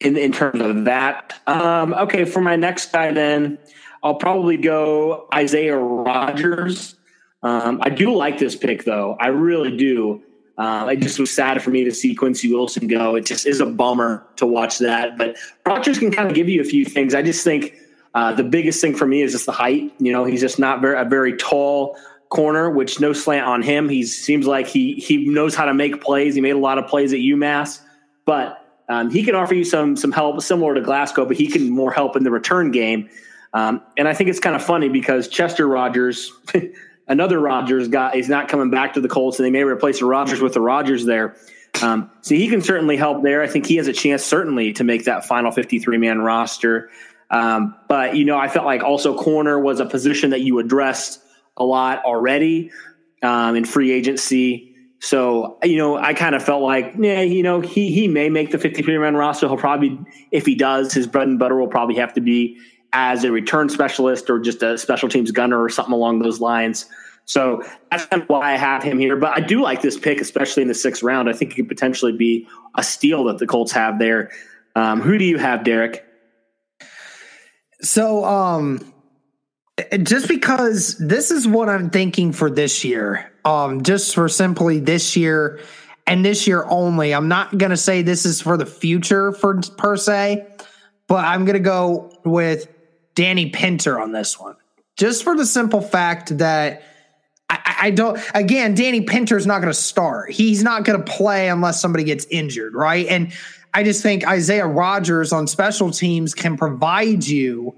in 0.02 0.18
in 0.18 0.34
terms 0.34 0.60
of 0.60 0.84
that. 0.84 1.40
Um, 1.48 1.94
okay, 1.94 2.26
for 2.26 2.42
my 2.42 2.58
next 2.58 2.92
guy, 2.92 3.14
then 3.14 3.58
I'll 4.04 4.16
probably 4.16 4.58
go 4.58 5.30
Isaiah 5.34 5.78
Rodgers. 5.78 6.96
Um, 7.42 7.80
I 7.82 7.90
do 7.90 8.14
like 8.14 8.38
this 8.38 8.58
pick, 8.58 8.84
though. 8.84 9.16
I 9.18 9.28
really 9.28 9.78
do. 9.78 10.24
Uh, 10.60 10.90
it 10.92 11.00
just 11.00 11.18
was 11.18 11.32
sad 11.32 11.64
for 11.64 11.70
me 11.70 11.86
to 11.86 11.92
see 11.92 12.14
Quincy 12.14 12.54
Wilson 12.54 12.86
go. 12.88 13.16
It 13.16 13.26
just 13.26 13.48
is 13.48 13.62
a 13.62 13.66
bummer 13.66 14.28
to 14.36 14.46
watch 14.46 14.78
that. 14.80 15.18
But 15.18 15.38
Rodgers 15.66 15.98
can 15.98 16.12
kind 16.12 16.28
of 16.28 16.36
give 16.36 16.50
you 16.50 16.60
a 16.60 16.66
few 16.66 16.84
things. 16.84 17.16
I 17.16 17.22
just 17.22 17.46
think 17.46 17.76
uh, 18.14 18.34
the 18.34 18.44
biggest 18.44 18.82
thing 18.82 18.94
for 18.94 19.08
me 19.08 19.22
is 19.22 19.32
just 19.32 19.46
the 19.46 19.54
height. 19.54 19.94
You 20.00 20.12
know, 20.12 20.26
he's 20.26 20.42
just 20.42 20.60
not 20.60 20.82
very 20.82 21.00
a 21.00 21.06
very 21.06 21.38
tall 21.38 21.98
corner, 22.28 22.70
which 22.70 23.00
no 23.00 23.14
slant 23.14 23.46
on 23.46 23.62
him. 23.62 23.88
He 23.88 24.04
seems 24.04 24.46
like 24.46 24.68
he 24.68 24.96
he 24.96 25.26
knows 25.26 25.56
how 25.56 25.64
to 25.64 25.74
make 25.74 26.02
plays. 26.02 26.36
He 26.36 26.42
made 26.42 26.52
a 26.52 26.60
lot 26.60 26.78
of 26.78 26.88
plays 26.88 27.14
at 27.14 27.20
UMass, 27.20 27.82
but 28.26 28.66
um, 28.90 29.10
he 29.10 29.24
can 29.24 29.36
offer 29.36 29.54
you 29.54 29.64
some 29.64 29.96
some 29.96 30.12
help 30.12 30.42
similar 30.42 30.74
to 30.76 30.82
Glasgow, 30.82 31.26
but 31.26 31.38
he 31.38 31.48
can 31.48 31.70
more 31.70 31.92
help 31.92 32.18
in 32.18 32.24
the 32.24 32.32
return 32.32 32.72
game. 32.72 33.10
Um, 33.54 33.82
and 33.98 34.08
I 34.08 34.14
think 34.14 34.30
it's 34.30 34.40
kind 34.40 34.56
of 34.56 34.64
funny 34.64 34.90
because 34.90 35.28
Chester 35.28 35.68
Rogers, 35.68 36.32
another 37.10 37.40
Rogers 37.40 37.88
guy, 37.88 38.14
is 38.14 38.30
not 38.30 38.48
coming 38.48 38.70
back 38.70 38.94
to 38.94 39.02
the 39.02 39.10
Colts, 39.10 39.40
and 39.40 39.46
they 39.46 39.52
may 39.52 39.64
replace 39.64 40.00
the 40.00 40.06
Rogers 40.06 40.40
with 40.40 40.54
the 40.54 40.62
Rogers 40.62 41.06
there. 41.06 41.36
Um, 41.82 42.10
so 42.22 42.36
he 42.36 42.48
can 42.48 42.62
certainly 42.62 42.96
help 42.96 43.24
there. 43.24 43.42
I 43.42 43.48
think 43.48 43.66
he 43.66 43.76
has 43.78 43.88
a 43.88 43.94
chance 43.94 44.24
certainly 44.24 44.74
to 44.74 44.84
make 44.84 45.06
that 45.06 45.26
final 45.26 45.52
53 45.52 45.98
man 45.98 46.20
roster. 46.20 46.90
Um, 47.30 47.76
but 47.88 48.16
you 48.16 48.26
know, 48.26 48.38
I 48.38 48.48
felt 48.48 48.66
like 48.66 48.84
also 48.84 49.18
corner 49.18 49.60
was 49.60 49.80
a 49.80 49.86
position 49.86 50.32
that 50.32 50.42
you 50.42 50.60
addressed 50.60 51.22
a 51.58 51.64
lot 51.64 52.04
already 52.06 52.72
um, 53.22 53.56
in 53.56 53.66
free 53.66 53.92
agency. 53.92 54.76
So, 55.00 55.58
you 55.64 55.78
know, 55.78 55.96
I 55.96 56.14
kind 56.14 56.36
of 56.36 56.44
felt 56.44 56.62
like, 56.62 56.96
yeah, 56.98 57.22
you 57.22 57.44
know, 57.44 57.62
he 57.62 57.92
he 57.92 58.08
may 58.08 58.30
make 58.30 58.52
the 58.52 58.58
53 58.58 58.98
man 58.98 59.16
roster. 59.16 59.48
He'll 59.48 59.58
probably, 59.58 59.98
if 60.32 60.46
he 60.46 60.56
does, 60.56 60.92
his 60.92 61.08
bread 61.08 61.28
and 61.28 61.40
butter 61.40 61.56
will 61.56 61.68
probably 61.68 61.96
have 61.96 62.14
to 62.14 62.22
be 62.22 62.60
as 62.94 63.24
a 63.24 63.32
return 63.32 63.70
specialist 63.70 64.30
or 64.30 64.40
just 64.40 64.64
a 64.64 64.78
special 64.78 65.10
teams 65.10 65.32
gunner 65.32 65.62
or 65.62 65.70
something 65.70 65.94
along 65.94 66.20
those 66.20 66.40
lines. 66.40 66.86
So 67.26 67.64
that's 67.92 68.06
kind 68.08 68.24
of 68.24 68.30
why 68.30 68.54
I 68.54 68.58
have 68.58 68.82
him 68.82 68.98
here. 68.98 69.16
But 69.16 69.38
I 69.38 69.42
do 69.42 69.62
like 69.62 69.82
this 69.82 70.00
pick, 70.00 70.20
especially 70.20 70.64
in 70.64 70.68
the 70.68 70.74
sixth 70.74 71.04
round. 71.04 71.30
I 71.30 71.34
think 71.34 71.52
it 71.52 71.56
could 71.56 71.68
potentially 71.68 72.12
be 72.12 72.48
a 72.76 72.84
steal 72.84 73.26
that 73.26 73.38
the 73.38 73.46
Colts 73.46 73.72
have 73.72 74.00
there. 74.00 74.32
Um, 74.76 75.02
who 75.02 75.18
do 75.18 75.26
you 75.26 75.38
have, 75.38 75.64
Derek? 75.64 76.06
So, 77.82 78.26
um, 78.26 78.94
just 80.02 80.28
because 80.28 80.98
this 80.98 81.32
is 81.32 81.48
what 81.48 81.70
I'm 81.70 81.90
thinking 81.90 82.34
for 82.34 82.50
this 82.50 82.84
year, 82.84 83.32
um, 83.46 83.84
just 83.84 84.16
for 84.16 84.28
simply 84.28 84.80
this 84.80 85.16
year 85.16 85.60
and 86.08 86.26
this 86.26 86.48
year 86.48 86.66
only. 86.68 87.14
I'm 87.14 87.28
not 87.28 87.58
going 87.58 87.70
to 87.70 87.78
say 87.78 88.02
this 88.02 88.26
is 88.26 88.42
for 88.42 88.58
the 88.58 88.66
future 88.66 89.32
for 89.32 89.62
per 89.78 89.96
se, 89.96 90.48
but 91.08 91.24
I'm 91.24 91.46
going 91.46 91.54
to 91.54 91.64
go 91.64 92.12
with 92.26 92.68
Danny 93.16 93.50
Pinter 93.50 94.00
on 94.00 94.12
this 94.12 94.40
one, 94.40 94.56
just 94.98 95.24
for 95.24 95.36
the 95.36 95.46
simple 95.46 95.82
fact 95.82 96.38
that 96.38 96.84
I, 97.50 97.76
I 97.82 97.92
don't. 97.92 98.20
Again, 98.34 98.76
Danny 98.76 99.02
Pinter 99.02 99.38
is 99.38 99.46
not 99.46 99.60
going 99.60 99.74
to 99.74 99.80
start. 99.80 100.32
He's 100.32 100.64
not 100.64 100.84
going 100.84 101.04
to 101.04 101.12
play 101.12 101.50
unless 101.50 101.82
somebody 101.82 102.04
gets 102.04 102.26
injured, 102.26 102.76
right? 102.76 103.08
And 103.08 103.34
I 103.74 103.84
just 103.84 104.02
think 104.02 104.28
Isaiah 104.28 104.68
Rodgers 104.68 105.32
on 105.32 105.48
special 105.48 105.92
teams 105.92 106.34
can 106.34 106.58
provide 106.58 107.26
you 107.26 107.76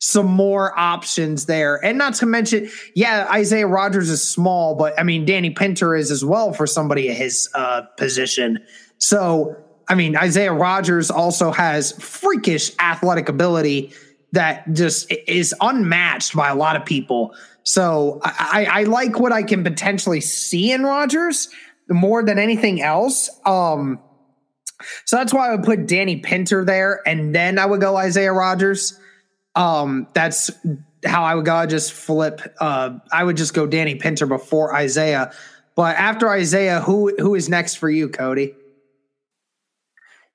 some 0.00 0.26
more 0.26 0.78
options 0.78 1.46
there. 1.46 1.82
And 1.84 1.98
not 1.98 2.14
to 2.14 2.26
mention, 2.26 2.70
yeah, 2.94 3.28
Isaiah 3.30 3.66
Rodgers 3.66 4.08
is 4.08 4.26
small, 4.26 4.74
but 4.74 4.98
I 4.98 5.02
mean, 5.02 5.26
Danny 5.26 5.50
Pinter 5.50 5.94
is 5.94 6.10
as 6.10 6.24
well 6.24 6.52
for 6.54 6.66
somebody 6.66 7.10
at 7.10 7.16
his 7.16 7.48
uh, 7.54 7.82
position. 7.98 8.64
So, 8.96 9.56
I 9.88 9.94
mean, 9.94 10.16
Isaiah 10.16 10.54
Rodgers 10.54 11.10
also 11.10 11.52
has 11.52 11.92
freakish 11.92 12.72
athletic 12.78 13.28
ability 13.28 13.92
that 14.32 14.72
just 14.72 15.10
is 15.26 15.54
unmatched 15.60 16.34
by 16.34 16.48
a 16.48 16.54
lot 16.54 16.76
of 16.76 16.84
people. 16.84 17.34
So 17.62 18.20
I, 18.22 18.66
I 18.70 18.82
like 18.84 19.18
what 19.18 19.32
I 19.32 19.42
can 19.42 19.64
potentially 19.64 20.20
see 20.20 20.72
in 20.72 20.82
Rodgers 20.82 21.48
more 21.88 22.22
than 22.22 22.38
anything 22.38 22.80
else. 22.80 23.28
Um, 23.44 24.00
so 25.04 25.16
that's 25.16 25.34
why 25.34 25.48
I 25.48 25.54
would 25.54 25.64
put 25.64 25.86
Danny 25.86 26.16
Pinter 26.16 26.64
there, 26.64 27.00
and 27.06 27.34
then 27.34 27.58
I 27.58 27.66
would 27.66 27.80
go 27.80 27.96
Isaiah 27.96 28.32
Rodgers. 28.32 28.98
Um, 29.54 30.06
that's 30.14 30.50
how 31.04 31.22
I 31.22 31.34
would 31.34 31.44
go. 31.44 31.54
I 31.54 31.66
just 31.66 31.92
flip. 31.92 32.40
Uh, 32.60 32.98
I 33.12 33.24
would 33.24 33.36
just 33.36 33.52
go 33.52 33.66
Danny 33.66 33.96
Pinter 33.96 34.26
before 34.26 34.74
Isaiah. 34.74 35.32
But 35.76 35.96
after 35.96 36.30
Isaiah, 36.30 36.80
who 36.80 37.14
who 37.18 37.34
is 37.34 37.48
next 37.48 37.76
for 37.76 37.90
you, 37.90 38.08
Cody? 38.08 38.54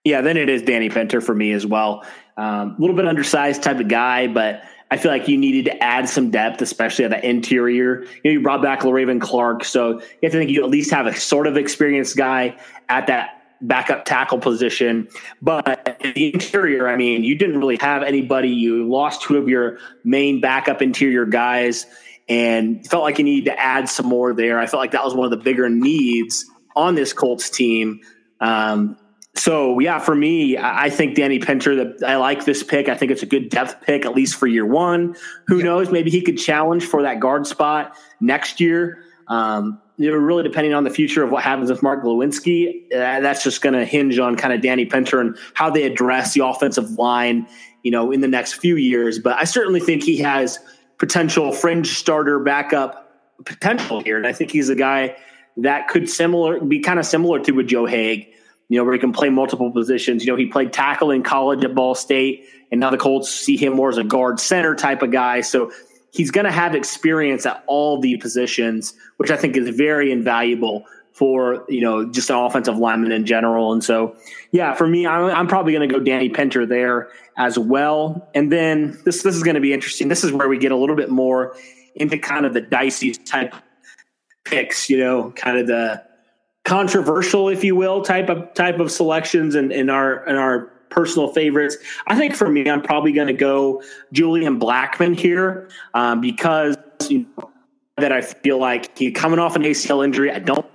Yeah, 0.05 0.21
then 0.21 0.37
it 0.37 0.49
is 0.49 0.61
Danny 0.61 0.89
Pinter 0.89 1.19
for 1.19 1.33
me 1.33 1.51
as 1.51 1.65
well. 1.65 2.05
A 2.37 2.41
um, 2.41 2.75
little 2.77 2.95
bit 2.95 3.07
undersized 3.07 3.63
type 3.63 3.79
of 3.79 3.87
guy, 3.87 4.27
but 4.27 4.61
I 4.91 4.97
feel 4.97 5.11
like 5.11 5.27
you 5.27 5.35
needed 5.35 5.65
to 5.65 5.83
add 5.83 6.07
some 6.07 6.29
depth, 6.29 6.61
especially 6.61 7.05
at 7.05 7.11
the 7.11 7.27
interior. 7.27 8.03
You 8.03 8.21
know, 8.23 8.31
you 8.31 8.41
brought 8.41 8.61
back 8.61 8.81
Le'Raven 8.81 9.19
Clark, 9.19 9.63
so 9.63 9.93
you 9.93 10.19
have 10.23 10.31
to 10.31 10.37
think 10.37 10.51
you 10.51 10.63
at 10.63 10.69
least 10.69 10.91
have 10.91 11.07
a 11.07 11.15
sort 11.15 11.47
of 11.47 11.57
experienced 11.57 12.15
guy 12.15 12.55
at 12.87 13.07
that 13.07 13.41
backup 13.61 14.05
tackle 14.05 14.37
position. 14.37 15.07
But 15.41 15.99
the 16.01 16.33
interior, 16.33 16.87
I 16.87 16.97
mean, 16.97 17.23
you 17.23 17.35
didn't 17.35 17.57
really 17.57 17.77
have 17.77 18.03
anybody. 18.03 18.49
You 18.49 18.87
lost 18.87 19.23
two 19.23 19.37
of 19.37 19.49
your 19.49 19.79
main 20.03 20.39
backup 20.39 20.83
interior 20.83 21.25
guys 21.25 21.87
and 22.29 22.85
felt 22.85 23.01
like 23.01 23.17
you 23.17 23.23
needed 23.23 23.45
to 23.45 23.59
add 23.59 23.89
some 23.89 24.05
more 24.05 24.35
there. 24.35 24.59
I 24.59 24.67
felt 24.67 24.81
like 24.81 24.91
that 24.91 25.03
was 25.03 25.15
one 25.15 25.25
of 25.25 25.31
the 25.31 25.43
bigger 25.43 25.67
needs 25.67 26.45
on 26.75 26.93
this 26.93 27.11
Colts 27.11 27.49
team. 27.49 28.01
Um, 28.39 28.97
so 29.37 29.79
yeah, 29.79 29.99
for 29.99 30.15
me, 30.15 30.57
I 30.57 30.89
think 30.89 31.15
Danny 31.15 31.39
Pinter. 31.39 31.75
That 31.75 32.07
I 32.07 32.15
like 32.15 32.45
this 32.45 32.63
pick. 32.63 32.87
I 32.87 32.95
think 32.95 33.11
it's 33.11 33.23
a 33.23 33.25
good 33.25 33.49
depth 33.49 33.81
pick, 33.81 34.05
at 34.05 34.15
least 34.15 34.35
for 34.35 34.47
year 34.47 34.65
one. 34.65 35.15
Who 35.47 35.61
knows? 35.61 35.91
Maybe 35.91 36.09
he 36.09 36.21
could 36.21 36.37
challenge 36.37 36.85
for 36.85 37.01
that 37.03 37.19
guard 37.19 37.45
spot 37.45 37.97
next 38.19 38.61
year. 38.61 39.03
Um, 39.27 39.81
you 39.97 40.09
know, 40.09 40.17
really 40.17 40.43
depending 40.43 40.73
on 40.73 40.83
the 40.83 40.89
future 40.89 41.23
of 41.23 41.31
what 41.31 41.43
happens 41.43 41.69
with 41.69 41.81
Mark 41.81 42.03
Glowinski, 42.03 42.85
uh, 42.93 43.21
that's 43.21 43.43
just 43.43 43.61
going 43.61 43.73
to 43.73 43.85
hinge 43.85 44.19
on 44.19 44.35
kind 44.35 44.53
of 44.53 44.61
Danny 44.61 44.85
Pinter 44.85 45.21
and 45.21 45.37
how 45.53 45.69
they 45.69 45.83
address 45.83 46.33
the 46.33 46.45
offensive 46.45 46.91
line, 46.91 47.47
you 47.83 47.91
know, 47.91 48.11
in 48.11 48.21
the 48.21 48.27
next 48.27 48.53
few 48.53 48.75
years. 48.75 49.19
But 49.19 49.37
I 49.37 49.45
certainly 49.45 49.79
think 49.79 50.03
he 50.03 50.17
has 50.17 50.59
potential 50.97 51.51
fringe 51.51 51.97
starter 51.97 52.39
backup 52.39 53.01
potential 53.45 54.01
here, 54.01 54.17
and 54.17 54.27
I 54.27 54.33
think 54.33 54.51
he's 54.51 54.69
a 54.69 54.75
guy 54.75 55.17
that 55.57 55.87
could 55.87 56.09
similar 56.09 56.59
be 56.59 56.79
kind 56.79 56.99
of 56.99 57.05
similar 57.05 57.39
to 57.39 57.51
with 57.51 57.67
Joe 57.67 57.85
Haeg, 57.85 58.27
you 58.69 58.77
know, 58.77 58.83
where 58.83 58.93
he 58.93 58.99
can 58.99 59.13
play 59.13 59.29
multiple 59.29 59.71
positions. 59.71 60.25
You 60.25 60.31
know, 60.31 60.37
he 60.37 60.47
played 60.47 60.73
tackle 60.73 61.11
in 61.11 61.23
college 61.23 61.63
at 61.63 61.75
Ball 61.75 61.95
State, 61.95 62.45
and 62.71 62.79
now 62.79 62.89
the 62.89 62.97
Colts 62.97 63.29
see 63.29 63.57
him 63.57 63.73
more 63.73 63.89
as 63.89 63.97
a 63.97 64.03
guard 64.03 64.39
center 64.39 64.75
type 64.75 65.01
of 65.01 65.11
guy. 65.11 65.41
So 65.41 65.71
he's 66.11 66.31
going 66.31 66.45
to 66.45 66.51
have 66.51 66.75
experience 66.75 67.45
at 67.45 67.63
all 67.67 67.99
the 67.99 68.17
positions, 68.17 68.93
which 69.17 69.31
I 69.31 69.37
think 69.37 69.55
is 69.57 69.75
very 69.75 70.11
invaluable 70.11 70.85
for 71.11 71.63
you 71.69 71.79
know 71.79 72.11
just 72.11 72.29
an 72.29 72.35
offensive 72.35 72.77
lineman 72.77 73.11
in 73.11 73.25
general. 73.25 73.71
And 73.71 73.83
so, 73.83 74.15
yeah, 74.51 74.73
for 74.73 74.87
me, 74.87 75.05
I'm, 75.05 75.25
I'm 75.25 75.47
probably 75.47 75.73
going 75.73 75.87
to 75.87 75.93
go 75.93 76.03
Danny 76.03 76.29
Pinter 76.29 76.65
there 76.65 77.09
as 77.37 77.57
well. 77.57 78.29
And 78.33 78.51
then 78.51 78.99
this 79.05 79.23
this 79.23 79.35
is 79.35 79.43
going 79.43 79.55
to 79.55 79.61
be 79.61 79.73
interesting. 79.73 80.07
This 80.07 80.23
is 80.23 80.31
where 80.31 80.49
we 80.49 80.57
get 80.57 80.71
a 80.71 80.77
little 80.77 80.95
bit 80.95 81.09
more 81.09 81.55
into 81.95 82.17
kind 82.17 82.45
of 82.45 82.53
the 82.53 82.61
dicey 82.61 83.13
type 83.13 83.53
picks. 84.43 84.89
You 84.89 84.97
know, 84.97 85.31
kind 85.31 85.57
of 85.57 85.67
the 85.67 86.03
controversial, 86.65 87.47
if 87.47 87.63
you 87.63 87.75
will, 87.75 88.01
type 88.01 88.29
of 88.29 88.53
type 88.53 88.79
of 88.79 88.91
selections 88.91 89.55
and 89.55 89.71
in, 89.71 89.89
our 89.89 90.25
in 90.27 90.35
our 90.35 90.71
personal 90.89 91.31
favorites. 91.31 91.77
I 92.07 92.17
think 92.17 92.35
for 92.35 92.49
me, 92.49 92.69
I'm 92.69 92.81
probably 92.81 93.13
going 93.13 93.27
to 93.27 93.33
go 93.33 93.81
Julian 94.11 94.59
Blackmon 94.59 95.17
here 95.17 95.69
um, 95.93 96.19
because 96.19 96.75
you 97.07 97.25
know, 97.37 97.51
that 97.97 98.11
I 98.11 98.21
feel 98.21 98.57
like 98.57 98.97
he 98.97 99.11
coming 99.11 99.39
off 99.39 99.55
an 99.55 99.61
ACL 99.61 100.03
injury. 100.03 100.31
I 100.31 100.39
don't 100.39 100.65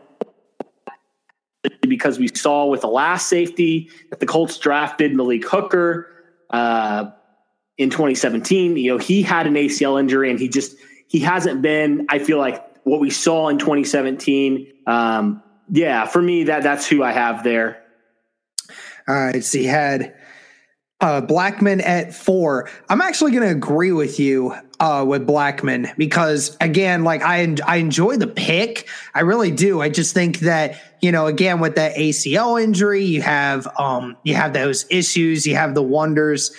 because 1.83 2.19
we 2.19 2.29
saw 2.29 2.67
with 2.67 2.81
the 2.81 2.89
last 2.89 3.29
safety 3.29 3.91
that 4.09 4.21
the 4.21 4.27
Colts 4.27 4.57
drafted 4.59 5.15
Malik 5.15 5.47
Hooker 5.47 6.07
uh, 6.51 7.11
in 7.77 7.91
2017. 7.91 8.77
You 8.77 8.93
know, 8.93 8.99
he 8.99 9.23
had 9.23 9.47
an 9.47 9.55
ACL 9.55 10.01
injury 10.01 10.31
and 10.31 10.39
he 10.39 10.49
just 10.49 10.77
he 11.09 11.19
hasn't 11.19 11.61
been. 11.61 12.07
I 12.09 12.21
feel 12.21 12.39
like 12.39 12.65
what 12.85 13.01
we 13.01 13.11
saw 13.11 13.49
in 13.49 13.59
2017. 13.59 14.73
Um, 14.87 15.43
yeah, 15.71 16.07
for 16.07 16.21
me, 16.21 16.45
that 16.45 16.63
that's 16.63 16.87
who 16.87 17.03
I 17.03 17.13
have 17.13 17.45
there. 17.45 17.83
All 19.09 19.15
right. 19.15 19.43
So 19.43 19.59
he 19.59 19.65
had 19.65 20.15
uh, 21.01 21.23
Blackmon 21.23 21.83
at 21.85 22.13
four. 22.13 22.69
I'm 22.89 23.01
actually 23.01 23.33
going 23.33 23.45
to 23.45 23.51
agree 23.51 23.93
with 23.93 24.21
you 24.21 24.55
uh, 24.81 25.05
with 25.07 25.27
Blackmon 25.27 25.97
because 25.97 26.57
again, 26.61 27.05
like 27.05 27.23
I 27.23 27.57
I 27.67 27.77
enjoy 27.77 28.17
the 28.17 28.27
pick. 28.27 28.89
I 29.15 29.21
really 29.21 29.51
do. 29.51 29.81
I 29.81 29.89
just 29.89 30.13
think 30.13 30.41
that 30.41 30.81
you 31.01 31.13
know, 31.13 31.27
again 31.27 31.61
with 31.61 31.77
that 31.77 31.97
ACL 31.97 32.63
injury, 32.63 33.05
you 33.05 33.23
have 33.23 33.69
um 33.79 34.17
you 34.25 34.35
have 34.35 34.53
those 34.53 34.87
issues. 34.91 35.47
You 35.47 35.55
have 35.55 35.75
the 35.75 35.83
wonders. 35.83 36.55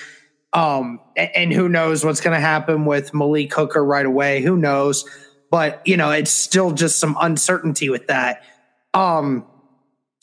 Um, 0.54 1.00
and 1.16 1.54
who 1.54 1.70
knows 1.70 2.04
what's 2.04 2.20
going 2.20 2.36
to 2.36 2.42
happen 2.42 2.84
with 2.84 3.14
Malik 3.14 3.54
Hooker 3.54 3.86
right 3.86 4.06
away? 4.06 4.42
Who 4.42 4.58
knows? 4.58 5.06
But 5.50 5.82
you 5.86 5.96
know, 5.96 6.12
it's 6.12 6.32
still 6.32 6.72
just 6.72 7.00
some 7.00 7.18
uncertainty 7.22 7.90
with 7.90 8.08
that. 8.08 8.44
Um, 8.94 9.46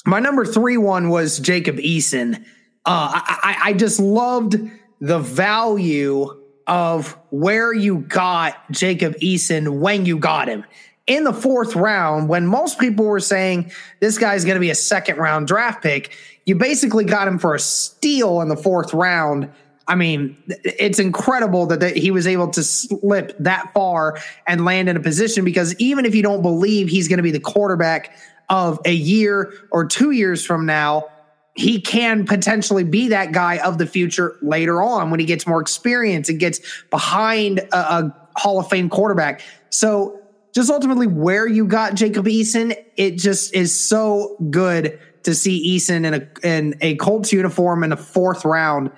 my 0.07 0.21
number 0.21 0.45
three 0.45 0.77
one 0.77 1.09
was 1.09 1.39
Jacob 1.39 1.77
Eason. 1.77 2.45
Uh, 2.85 3.11
I, 3.15 3.57
I 3.65 3.73
just 3.75 4.01
loved 4.01 4.57
the 5.01 5.19
value 5.19 6.43
of 6.67 7.17
where 7.31 7.73
you 7.73 7.99
got 7.99 8.71
Jacob 8.71 9.15
Eason 9.17 9.81
when 9.81 10.07
you 10.07 10.19
got 10.19 10.49
him 10.49 10.65
in 11.07 11.25
the 11.25 11.33
fourth 11.33 11.75
round. 11.75 12.29
When 12.29 12.47
most 12.47 12.79
people 12.79 13.07
were 13.07 13.21
saying 13.21 13.73
this 14.01 14.19
guy's 14.19 14.45
going 14.45 14.57
to 14.57 14.61
be 14.61 14.71
a 14.71 14.75
second 14.75 15.17
round 15.17 15.49
draft 15.49 15.83
pick, 15.83 16.17
you 16.45 16.55
basically 16.55 17.05
got 17.05 17.27
him 17.27 17.39
for 17.39 17.55
a 17.55 17.59
steal 17.59 18.41
in 18.41 18.49
the 18.49 18.57
fourth 18.57 18.95
round. 18.95 19.51
I 19.87 19.95
mean, 19.95 20.37
it's 20.47 20.99
incredible 20.99 21.67
that, 21.67 21.81
that, 21.81 21.97
he 21.97 22.11
was 22.11 22.27
able 22.27 22.49
to 22.51 22.63
slip 22.63 23.35
that 23.39 23.73
far 23.73 24.19
and 24.47 24.67
land 24.67 24.91
in 24.91 24.97
a 24.97 25.01
position 25.01 25.47
because 25.47 25.75
even 25.81 26.05
if 26.05 26.15
you 26.15 26.23
don't 26.23 26.43
believe 26.43 26.89
he's 26.89 27.09
going 27.09 27.17
to 27.17 27.23
be 27.23 27.31
the 27.31 27.41
quarterback 27.41 28.15
of 28.49 28.81
a 28.85 28.93
year 28.93 29.52
or 29.71 29.87
two 29.87 30.11
years 30.11 30.45
from 30.45 30.67
now, 30.67 31.09
he 31.55 31.81
can 31.81 32.25
potentially 32.25 32.85
be 32.85 33.09
that 33.09 33.33
guy 33.33 33.59
of 33.59 33.78
the 33.78 33.87
future 33.87 34.37
later 34.43 34.81
on 34.81 35.11
when 35.11 35.19
he 35.19 35.26
gets 35.26 35.47
more 35.47 35.61
experience 35.61 36.28
and 36.28 36.38
gets 36.38 36.61
behind 36.90 37.59
a, 37.59 37.76
a 37.76 38.28
Hall 38.37 38.61
of 38.61 38.69
Fame 38.69 38.88
quarterback. 38.88 39.43
So, 39.71 40.21
just 40.55 40.71
ultimately 40.71 41.07
where 41.07 41.47
you 41.47 41.67
got 41.67 41.95
Jacob 41.95 42.26
Eason, 42.26 42.76
it 42.97 43.19
just 43.19 43.55
is 43.55 43.78
so 43.78 44.37
good 44.50 44.99
to 45.25 45.35
see 45.35 45.76
Eason 45.76 46.05
in 46.05 46.14
a 46.14 46.47
in 46.47 46.76
a 46.81 46.97
Colts 46.97 47.33
uniform 47.33 47.85
in 47.85 47.90
the 47.90 47.97
fourth 47.97 48.45
round. 48.45 48.90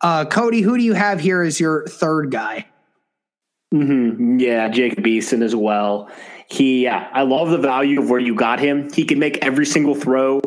Uh, 0.00 0.24
Cody, 0.24 0.60
who 0.60 0.76
do 0.78 0.84
you 0.84 0.92
have 0.92 1.20
here 1.20 1.42
as 1.42 1.58
your 1.58 1.86
third 1.86 2.30
guy? 2.30 2.66
Mm-hmm. 3.74 4.38
Yeah, 4.38 4.68
Jacob 4.68 5.04
Eason 5.04 5.42
as 5.42 5.56
well. 5.56 6.08
He, 6.54 6.84
yeah, 6.84 7.08
I 7.12 7.22
love 7.22 7.50
the 7.50 7.58
value 7.58 8.00
of 8.00 8.08
where 8.08 8.20
you 8.20 8.36
got 8.36 8.60
him. 8.60 8.92
He 8.92 9.04
can 9.04 9.18
make 9.18 9.38
every 9.44 9.66
single 9.66 9.96
throw. 9.96 10.40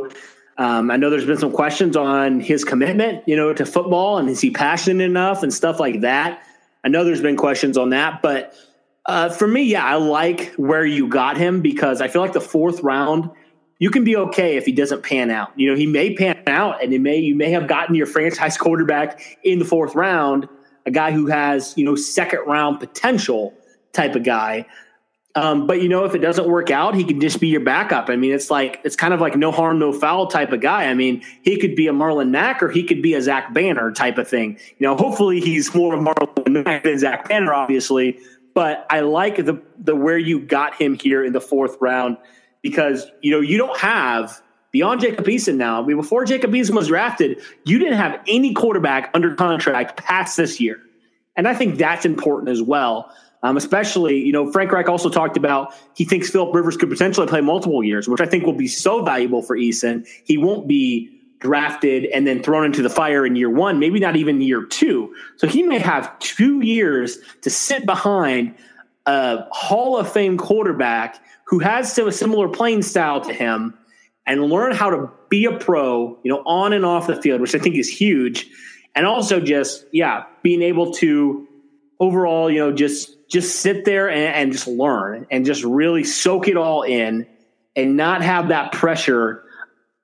Um, 0.58 0.90
I 0.90 0.96
know 0.96 1.10
there's 1.10 1.26
been 1.26 1.38
some 1.38 1.52
questions 1.52 1.98
on 1.98 2.40
his 2.40 2.64
commitment, 2.64 3.28
you 3.28 3.36
know, 3.36 3.54
to 3.54 3.66
football 3.66 4.18
and 4.18 4.30
is 4.30 4.40
he 4.40 4.50
passionate 4.50 5.04
enough 5.04 5.44
and 5.44 5.54
stuff 5.54 5.82
like 5.82 6.02
that. 6.02 6.42
I 6.86 6.88
know 6.88 7.04
there's 7.04 7.22
been 7.22 7.36
questions 7.36 7.78
on 7.78 7.90
that, 7.90 8.22
but 8.22 8.56
uh, 9.06 9.30
for 9.30 9.50
me, 9.50 9.64
yeah, 9.64 9.84
I 9.84 9.96
like 9.96 10.54
where 10.56 10.86
you 10.86 11.10
got 11.10 11.36
him 11.36 11.62
because 11.62 12.00
I 12.00 12.08
feel 12.08 12.22
like 12.22 12.32
the 12.32 12.40
fourth 12.40 12.82
round, 12.84 13.30
you 13.78 13.90
can 13.90 14.06
be 14.06 14.16
okay 14.16 14.56
if 14.56 14.66
he 14.66 14.72
doesn't 14.72 15.04
pan 15.04 15.30
out. 15.30 15.52
You 15.60 15.70
know, 15.70 15.76
he 15.76 15.88
may 15.88 16.16
pan 16.16 16.42
out, 16.48 16.82
and 16.82 16.94
it 16.94 17.00
may 17.00 17.18
you 17.18 17.36
may 17.36 17.52
have 17.52 17.68
gotten 17.68 17.96
your 17.96 18.08
franchise 18.08 18.58
quarterback 18.58 19.38
in 19.44 19.60
the 19.60 19.66
fourth 19.66 19.94
round, 19.94 20.48
a 20.86 20.92
guy 20.92 21.12
who 21.12 21.28
has 21.28 21.74
you 21.78 21.84
know 21.84 21.96
second 21.96 22.40
round 22.48 22.80
potential 22.80 23.54
type 23.94 24.16
of 24.16 24.24
guy. 24.24 24.66
Um, 25.38 25.67
but 25.67 25.84
you 25.84 25.88
know, 25.88 26.03
if 26.03 26.15
it 26.15 26.17
doesn't 26.17 26.48
work 26.50 26.72
out, 26.72 26.96
he 26.96 27.03
can 27.03 27.22
just 27.22 27.39
be 27.39 27.48
your 27.48 27.62
backup. 27.62 28.10
I 28.10 28.15
mean, 28.15 28.34
it's 28.34 28.50
like 28.50 28.82
it's 28.84 28.96
kind 28.96 29.13
of 29.13 29.22
like 29.22 29.36
no 29.36 29.51
harm, 29.51 29.77
no 29.77 29.94
foul 29.94 30.25
type 30.25 30.51
of 30.51 30.62
guy. 30.62 30.86
I 30.86 30.96
mean, 30.96 31.24
he 31.44 31.60
could 31.60 31.75
be 31.75 31.88
a 31.88 31.94
Marlon 31.94 32.32
Mack 32.32 32.63
or 32.63 32.72
he 32.72 32.84
could 32.84 33.03
be 33.03 33.13
a 33.13 33.22
Zach 33.22 33.53
Banner 33.53 33.91
type 33.91 34.17
of 34.17 34.27
thing. 34.27 34.58
You 34.79 34.88
know, 34.88 34.98
hopefully 34.98 35.39
he's 35.39 35.75
more 35.75 35.94
of 35.94 36.00
Marlon 36.00 36.65
Mack 36.65 36.84
than 36.84 36.98
Zach 36.98 37.29
Banner, 37.29 37.53
obviously. 37.53 38.17
But 38.56 38.88
I 38.89 39.01
like 39.01 39.36
the 39.36 39.62
the 39.77 39.96
where 39.96 40.17
you 40.17 40.39
got 40.39 40.74
him 40.74 40.96
here 40.96 41.24
in 41.24 41.34
the 41.34 41.41
fourth 41.41 41.77
round 41.79 42.17
because 42.63 43.06
you 43.22 43.29
know 43.29 43.39
you 43.39 43.60
don't 43.60 43.77
have 43.77 44.41
beyond 44.72 45.01
Jacob 45.01 45.27
Eason 45.27 45.58
now. 45.58 45.84
I 45.84 45.86
mean, 45.86 45.98
before 45.98 46.25
Jacob 46.25 46.51
Eason 46.51 46.74
was 46.74 46.88
drafted, 46.88 47.44
you 47.63 47.77
didn't 47.77 48.00
have 48.00 48.20
any 48.27 48.56
quarterback 48.56 49.12
under 49.13 49.36
contract 49.36 49.98
past 49.98 50.36
this 50.36 50.60
year. 50.60 50.82
And 51.36 51.48
I 51.48 51.53
think 51.53 51.77
that's 51.77 52.06
important 52.06 52.50
as 52.50 52.63
well. 52.63 53.12
Um, 53.44 53.56
especially, 53.56 54.17
you 54.17 54.32
know, 54.32 54.51
Frank 54.51 54.72
Reich 54.72 54.89
also 54.89 55.10
talked 55.10 55.38
about 55.38 55.74
he 55.94 56.06
thinks 56.06 56.29
Philip 56.29 56.53
Rivers 56.56 56.75
could 56.75 56.89
potentially 56.89 57.27
play 57.27 57.41
multiple 57.41 57.84
years, 57.84 58.08
which 58.08 58.20
I 58.20 58.25
think 58.25 58.46
will 58.46 58.53
be 58.53 58.67
so 58.67 59.03
valuable 59.03 59.44
for 59.44 59.56
Eason. 59.56 60.08
He 60.25 60.38
won't 60.38 60.67
be 60.67 61.17
drafted 61.39 62.06
and 62.06 62.25
then 62.25 62.41
thrown 62.41 62.65
into 62.65 62.82
the 62.82 62.89
fire 62.89 63.25
in 63.25 63.36
year 63.36 63.50
one, 63.50 63.79
maybe 63.79 64.00
not 64.00 64.15
even 64.15 64.41
year 64.41 64.65
two. 64.65 65.13
So 65.36 65.48
he 65.48 65.62
may 65.62 65.79
have 65.79 66.17
two 66.20 66.62
years 66.62 67.20
to 67.41 67.50
sit 67.50 67.86
behind 67.86 68.56
a 69.06 69.46
Hall 69.51 69.98
of 69.98 70.12
Fame 70.12 70.38
quarterback 70.38 71.24
who 71.46 71.60
has 71.60 71.98
a 71.98 72.12
similar 72.12 72.50
playing 72.50 72.82
style 72.82 73.22
to 73.22 73.34
him 73.34 73.77
and 74.25 74.44
learn 74.44 74.74
how 74.74 74.89
to 74.89 75.10
be 75.29 75.46
a 75.46 75.58
pro, 75.58 76.17
you 76.24 76.32
know, 76.32 76.44
on 76.46 76.74
and 76.74 76.86
off 76.86 77.08
the 77.08 77.22
field, 77.22 77.39
which 77.39 77.56
I 77.56 77.60
think 77.60 77.75
is 77.75 77.88
huge. 77.88 78.50
And 78.96 79.06
also 79.06 79.39
just, 79.39 79.86
yeah, 79.94 80.24
being 80.41 80.62
able 80.62 80.91
to 80.96 81.48
overall, 82.00 82.50
you 82.50 82.60
know, 82.60 82.72
just 82.72 83.17
just 83.28 83.58
sit 83.58 83.86
there 83.86 84.10
and, 84.10 84.36
and 84.36 84.52
just 84.52 84.68
learn 84.68 85.28
and 85.32 85.46
just 85.46 85.64
really 85.64 86.04
soak 86.04 86.48
it 86.48 86.58
all 86.58 86.84
in 86.84 87.28
and 87.76 87.98
not 87.98 88.22
have 88.22 88.50
that 88.50 88.72
pressure 88.72 89.44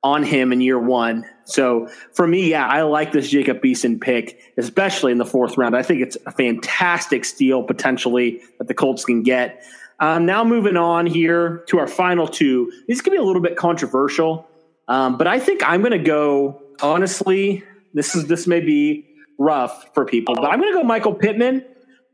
on 0.04 0.24
him 0.24 0.52
in 0.52 0.60
year 0.60 0.80
one. 0.80 1.26
So 1.46 1.88
for 2.12 2.28
me, 2.28 2.52
yeah, 2.52 2.68
I 2.68 2.82
like 2.84 3.12
this 3.12 3.30
Jacob 3.30 3.62
Eason 3.64 4.00
pick, 4.00 4.40
especially 4.58 5.12
in 5.12 5.18
the 5.18 5.26
fourth 5.26 5.58
round. 5.58 5.76
I 5.76 5.82
think 5.82 6.02
it's 6.02 6.18
a 6.26 6.32
fantastic 6.32 7.26
steal 7.26 7.64
potentially 7.64 8.42
that 8.60 8.68
the 8.68 8.74
Colts 8.74 9.06
can 9.06 9.24
get. 9.24 9.64
Um, 10.00 10.26
now 10.26 10.44
moving 10.44 10.76
on 10.76 11.06
here 11.06 11.64
to 11.68 11.80
our 11.80 11.88
final 11.88 12.28
two. 12.28 12.72
These 12.88 13.02
could 13.02 13.12
be 13.12 13.18
a 13.18 13.24
little 13.24 13.42
bit 13.42 13.56
controversial, 13.56 14.48
um, 14.88 15.18
but 15.18 15.28
I 15.28 15.40
think 15.40 15.62
I'm 15.66 15.82
going 15.82 15.92
to 15.92 16.00
go. 16.00 16.62
Honestly, 16.82 17.64
this 17.94 18.16
is 18.16 18.26
this 18.28 18.48
may 18.48 18.60
be 18.60 19.08
rough 19.38 19.94
for 19.94 20.06
people, 20.06 20.36
but 20.36 20.46
I'm 20.46 20.60
going 20.60 20.74
to 20.74 20.80
go 20.80 20.84
Michael 20.84 21.14
Pittman 21.14 21.64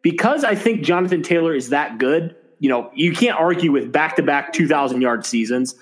because 0.02 0.44
I 0.44 0.56
think 0.56 0.82
Jonathan 0.84 1.22
Taylor 1.22 1.54
is 1.54 1.70
that 1.70 1.98
good. 1.98 2.36
You 2.60 2.70
know, 2.70 2.92
you 2.94 3.14
can't 3.14 3.38
argue 3.38 3.72
with 3.72 3.92
back 3.92 4.16
to 4.18 4.24
back 4.24 4.54
2,000 4.54 5.02
yard 5.02 5.26
seasons. 5.26 5.76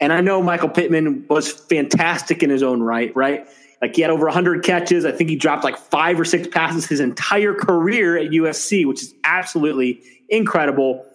And 0.00 0.12
I 0.12 0.20
know 0.20 0.42
Michael 0.42 0.68
Pittman 0.68 1.26
was 1.28 1.50
fantastic 1.50 2.42
in 2.42 2.50
his 2.50 2.62
own 2.62 2.82
right, 2.82 3.14
right? 3.14 3.46
Like 3.80 3.96
he 3.96 4.02
had 4.02 4.10
over 4.10 4.26
100 4.26 4.64
catches. 4.64 5.04
I 5.04 5.12
think 5.12 5.28
he 5.28 5.36
dropped 5.36 5.64
like 5.64 5.76
five 5.76 6.18
or 6.18 6.24
six 6.24 6.48
passes 6.48 6.86
his 6.86 7.00
entire 7.00 7.54
career 7.54 8.16
at 8.16 8.30
USC, 8.30 8.86
which 8.86 9.02
is 9.02 9.14
absolutely 9.24 10.02
incredible. 10.28 11.06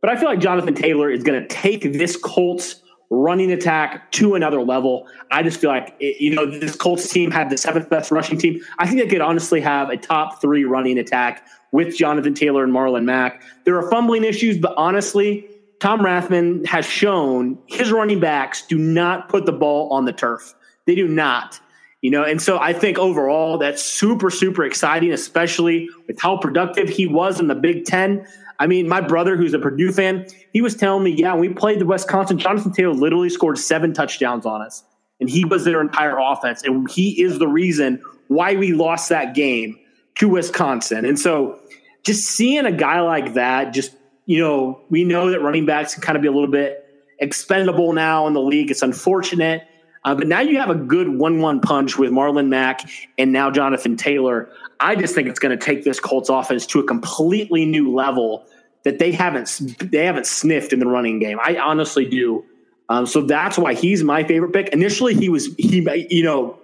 But 0.00 0.10
I 0.10 0.16
feel 0.16 0.28
like 0.28 0.40
Jonathan 0.40 0.74
Taylor 0.74 1.10
is 1.10 1.22
going 1.22 1.40
to 1.40 1.48
take 1.48 1.82
this 1.92 2.16
Colts 2.16 2.82
running 3.10 3.52
attack 3.52 4.10
to 4.12 4.34
another 4.34 4.60
level. 4.60 5.06
I 5.30 5.42
just 5.42 5.60
feel 5.60 5.70
like, 5.70 5.94
it, 6.00 6.20
you 6.20 6.34
know, 6.34 6.46
this 6.46 6.74
Colts 6.74 7.08
team 7.08 7.30
had 7.30 7.50
the 7.50 7.56
seventh 7.56 7.88
best 7.88 8.10
rushing 8.10 8.38
team. 8.38 8.60
I 8.78 8.86
think 8.86 9.00
they 9.00 9.06
could 9.06 9.20
honestly 9.20 9.60
have 9.60 9.90
a 9.90 9.96
top 9.96 10.40
three 10.40 10.64
running 10.64 10.98
attack 10.98 11.46
with 11.72 11.96
Jonathan 11.96 12.34
Taylor 12.34 12.64
and 12.64 12.72
Marlon 12.72 13.04
Mack. 13.04 13.42
There 13.64 13.76
are 13.76 13.90
fumbling 13.90 14.24
issues, 14.24 14.58
but 14.58 14.74
honestly, 14.76 15.48
Tom 15.80 16.00
Rathman 16.00 16.64
has 16.66 16.86
shown 16.86 17.58
his 17.66 17.92
running 17.92 18.20
backs 18.20 18.66
do 18.66 18.78
not 18.78 19.28
put 19.28 19.46
the 19.46 19.52
ball 19.52 19.92
on 19.92 20.04
the 20.04 20.12
turf. 20.12 20.54
They 20.86 20.94
do 20.94 21.08
not. 21.08 21.60
You 22.02 22.10
know, 22.10 22.22
and 22.22 22.40
so 22.40 22.58
I 22.58 22.72
think 22.72 22.98
overall 22.98 23.58
that's 23.58 23.82
super, 23.82 24.30
super 24.30 24.64
exciting, 24.64 25.12
especially 25.12 25.88
with 26.06 26.20
how 26.20 26.36
productive 26.36 26.88
he 26.88 27.06
was 27.06 27.40
in 27.40 27.48
the 27.48 27.54
Big 27.54 27.84
Ten. 27.84 28.26
I 28.58 28.66
mean, 28.66 28.88
my 28.88 29.00
brother, 29.00 29.36
who's 29.36 29.54
a 29.54 29.58
Purdue 29.58 29.92
fan, 29.92 30.26
he 30.52 30.60
was 30.60 30.76
telling 30.76 31.04
me, 31.04 31.10
yeah, 31.10 31.34
we 31.34 31.48
played 31.48 31.80
the 31.80 31.86
Wisconsin, 31.86 32.38
Jonathan 32.38 32.72
Taylor 32.72 32.94
literally 32.94 33.28
scored 33.28 33.58
seven 33.58 33.92
touchdowns 33.92 34.46
on 34.46 34.62
us. 34.62 34.84
And 35.20 35.28
he 35.28 35.44
was 35.44 35.64
their 35.64 35.80
entire 35.80 36.18
offense. 36.18 36.62
And 36.62 36.88
he 36.90 37.20
is 37.20 37.38
the 37.38 37.48
reason 37.48 38.02
why 38.28 38.54
we 38.54 38.72
lost 38.72 39.08
that 39.08 39.34
game 39.34 39.78
to 40.16 40.28
Wisconsin. 40.28 41.04
And 41.04 41.18
so 41.18 41.58
just 42.02 42.24
seeing 42.24 42.66
a 42.66 42.72
guy 42.72 43.00
like 43.00 43.34
that, 43.34 43.72
just, 43.72 43.92
you 44.24 44.40
know, 44.40 44.80
we 44.90 45.04
know 45.04 45.30
that 45.30 45.40
running 45.40 45.66
backs 45.66 45.94
can 45.94 46.02
kind 46.02 46.16
of 46.16 46.22
be 46.22 46.28
a 46.28 46.32
little 46.32 46.50
bit 46.50 46.82
expendable 47.18 47.92
now 47.92 48.26
in 48.26 48.32
the 48.32 48.40
league. 48.40 48.70
It's 48.70 48.82
unfortunate. 48.82 49.66
Uh, 50.04 50.14
but 50.14 50.28
now 50.28 50.40
you 50.40 50.58
have 50.58 50.70
a 50.70 50.74
good 50.74 51.08
1 51.08 51.40
1 51.40 51.60
punch 51.60 51.98
with 51.98 52.12
Marlon 52.12 52.48
Mack 52.48 52.88
and 53.18 53.32
now 53.32 53.50
Jonathan 53.50 53.96
Taylor. 53.96 54.48
I 54.78 54.94
just 54.94 55.14
think 55.14 55.28
it's 55.28 55.40
going 55.40 55.56
to 55.58 55.64
take 55.64 55.82
this 55.82 55.98
Colts 55.98 56.28
offense 56.28 56.64
to 56.66 56.80
a 56.80 56.84
completely 56.84 57.64
new 57.64 57.92
level 57.92 58.46
that 58.84 59.00
they 59.00 59.10
haven't 59.10 59.60
they 59.80 60.06
haven't 60.06 60.26
sniffed 60.26 60.72
in 60.72 60.78
the 60.78 60.86
running 60.86 61.18
game. 61.18 61.38
I 61.42 61.56
honestly 61.56 62.08
do. 62.08 62.44
Um, 62.88 63.04
so 63.04 63.22
that's 63.22 63.58
why 63.58 63.74
he's 63.74 64.04
my 64.04 64.22
favorite 64.22 64.52
pick. 64.52 64.68
Initially, 64.68 65.12
he 65.14 65.28
was 65.28 65.52
he 65.56 65.84
you 66.08 66.22
know 66.22 66.56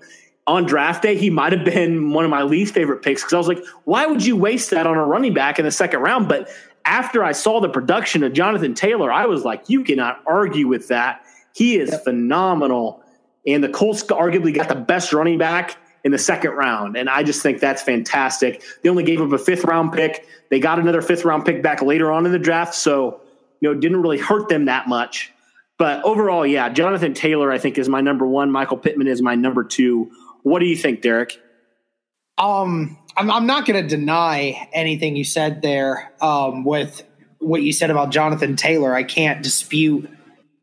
on 0.47 0.65
draft 0.65 1.03
day, 1.03 1.17
he 1.17 1.31
might 1.31 1.53
have 1.53 1.65
been 1.65 2.13
one 2.13 2.25
of 2.25 2.31
my 2.31 2.43
least 2.43 2.75
favorite 2.75 3.03
picks 3.03 3.23
because 3.23 3.33
I 3.33 3.39
was 3.39 3.49
like, 3.49 3.65
why 3.85 4.07
would 4.07 4.25
you 4.25 4.37
waste 4.37 4.71
that 4.71 4.87
on 4.87 4.97
a 4.97 5.05
running 5.05 5.35
back 5.35 5.59
in 5.59 5.65
the 5.65 5.71
second 5.71 6.01
round? 6.01 6.29
But 6.29 6.49
after 6.85 7.23
I 7.23 7.33
saw 7.33 7.61
the 7.61 7.69
production 7.69 8.25
of 8.25 8.33
Jonathan 8.33 8.75
Taylor, 8.75 9.13
I 9.13 9.27
was 9.27 9.45
like, 9.45 9.69
you 9.69 9.85
cannot 9.85 10.21
argue 10.27 10.67
with 10.67 10.89
that. 10.89 11.25
He 11.55 11.79
is 11.79 11.91
yep. 11.91 12.05
phenomenal. 12.05 13.05
And 13.47 13.63
the 13.63 13.69
Colts 13.69 14.03
arguably 14.05 14.55
got 14.55 14.69
the 14.69 14.75
best 14.75 15.13
running 15.13 15.39
back 15.39 15.77
in 16.05 16.11
the 16.11 16.19
second 16.19 16.53
round. 16.53 16.97
And 16.97 17.09
I 17.09 17.23
just 17.23 17.43
think 17.43 17.61
that's 17.61 17.83
fantastic. 17.83 18.63
They 18.83 18.89
only 18.89 19.05
gave 19.05 19.21
up 19.21 19.33
a 19.33 19.39
fifth 19.39 19.65
round 19.65 19.93
pick. 19.93 20.27
They 20.51 20.59
got 20.59 20.79
another 20.79 21.03
fifth 21.03 21.25
round 21.25 21.45
pick 21.45 21.63
back 21.63 21.83
later 21.83 22.11
on 22.11 22.27
in 22.27 22.33
the 22.33 22.39
draft. 22.39 22.75
So, 22.75 23.21
you 23.61 23.69
know, 23.69 23.77
it 23.77 23.81
didn't 23.81 24.03
really 24.03 24.19
hurt 24.19 24.49
them 24.49 24.65
that 24.65 24.89
much. 24.89 25.33
But 25.79 26.05
overall, 26.05 26.47
yeah, 26.47 26.69
Jonathan 26.69 27.15
Taylor, 27.15 27.51
I 27.51 27.59
think, 27.59 27.79
is 27.79 27.89
my 27.89 28.01
number 28.01 28.27
one. 28.27 28.51
Michael 28.51 28.77
Pittman 28.77 29.07
is 29.07 29.23
my 29.23 29.35
number 29.35 29.65
two. 29.65 30.11
What 30.43 30.59
do 30.59 30.67
you 30.67 30.77
think, 30.77 31.03
Derek? 31.03 31.41
Um, 32.39 32.99
I'm, 33.17 33.31
I'm 33.31 33.47
not 33.47 33.67
going 33.67 33.83
to 33.83 33.89
deny 33.89 34.69
anything 34.73 35.17
you 35.17 35.25
said 35.25 35.63
there 35.63 36.13
um, 36.21 36.65
with 36.65 37.03
what 37.39 37.63
you 37.63 37.73
said 37.73 37.91
about 37.91 38.11
Jonathan 38.11 38.57
Taylor. 38.57 38.95
I 38.95 39.03
can't 39.03 39.43
dispute 39.43 40.09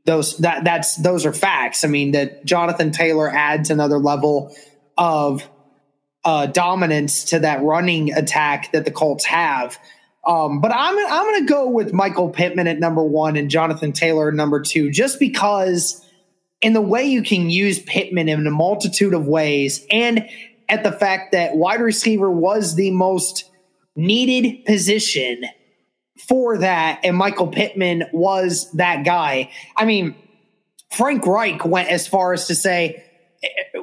those. 0.05 0.37
That 0.37 0.63
that's 0.63 0.95
those 0.95 1.25
are 1.25 1.33
facts. 1.33 1.83
I 1.83 1.87
mean 1.87 2.11
that 2.11 2.45
Jonathan 2.45 2.91
Taylor 2.91 3.29
adds 3.29 3.69
another 3.69 3.99
level 3.99 4.55
of 4.97 5.47
uh, 6.25 6.47
dominance 6.47 7.25
to 7.25 7.39
that 7.39 7.61
running 7.61 8.13
attack 8.13 8.71
that 8.71 8.85
the 8.85 8.91
Colts 8.91 9.25
have. 9.25 9.77
Um, 10.27 10.61
but 10.61 10.71
I'm 10.73 10.97
I'm 10.97 11.25
going 11.25 11.47
to 11.47 11.51
go 11.51 11.69
with 11.69 11.93
Michael 11.93 12.29
Pittman 12.29 12.67
at 12.67 12.79
number 12.79 13.03
one 13.03 13.35
and 13.35 13.49
Jonathan 13.49 13.93
Taylor 13.93 14.29
at 14.29 14.33
number 14.33 14.61
two, 14.61 14.91
just 14.91 15.19
because 15.19 16.05
in 16.61 16.73
the 16.73 16.81
way 16.81 17.05
you 17.05 17.23
can 17.23 17.49
use 17.49 17.79
Pittman 17.79 18.29
in 18.29 18.45
a 18.45 18.51
multitude 18.51 19.13
of 19.13 19.27
ways, 19.27 19.85
and 19.89 20.27
at 20.67 20.83
the 20.83 20.91
fact 20.91 21.31
that 21.31 21.55
wide 21.55 21.81
receiver 21.81 22.29
was 22.29 22.75
the 22.75 22.91
most 22.91 23.45
needed 23.95 24.65
position 24.65 25.43
for 26.27 26.57
that, 26.57 26.99
and 27.03 27.15
Michael 27.15 27.47
Pittman 27.47 28.03
was 28.11 28.71
that 28.73 29.05
guy. 29.05 29.51
I 29.75 29.85
mean, 29.85 30.15
Frank 30.91 31.25
Reich 31.25 31.65
went 31.65 31.89
as 31.89 32.07
far 32.07 32.33
as 32.33 32.47
to 32.47 32.55
say 32.55 33.03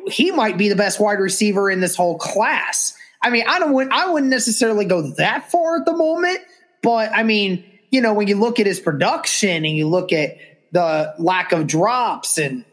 he 0.08 0.30
might 0.30 0.58
be 0.58 0.68
the 0.68 0.76
best 0.76 1.00
wide 1.00 1.18
receiver 1.18 1.70
in 1.70 1.80
this 1.80 1.96
whole 1.96 2.18
class. 2.18 2.96
I 3.22 3.30
mean, 3.30 3.44
I 3.48 3.58
don't 3.58 3.92
I 3.92 4.10
wouldn't 4.10 4.30
necessarily 4.30 4.84
go 4.84 5.14
that 5.14 5.50
far 5.50 5.78
at 5.78 5.86
the 5.86 5.96
moment, 5.96 6.40
but 6.82 7.10
I 7.12 7.22
mean, 7.22 7.64
you 7.90 8.00
know, 8.00 8.12
when 8.12 8.28
you 8.28 8.36
look 8.36 8.60
at 8.60 8.66
his 8.66 8.80
production 8.80 9.64
and 9.64 9.76
you 9.76 9.88
look 9.88 10.12
at 10.12 10.36
the 10.72 11.14
lack 11.18 11.52
of 11.52 11.66
drops 11.66 12.38
and 12.38 12.64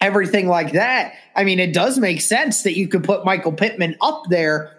everything 0.00 0.46
like 0.48 0.72
that. 0.72 1.14
I 1.34 1.44
mean, 1.44 1.58
it 1.58 1.72
does 1.72 1.98
make 1.98 2.20
sense 2.20 2.62
that 2.62 2.76
you 2.76 2.88
could 2.88 3.04
put 3.04 3.24
Michael 3.24 3.52
Pittman 3.52 3.96
up 4.00 4.24
there 4.28 4.76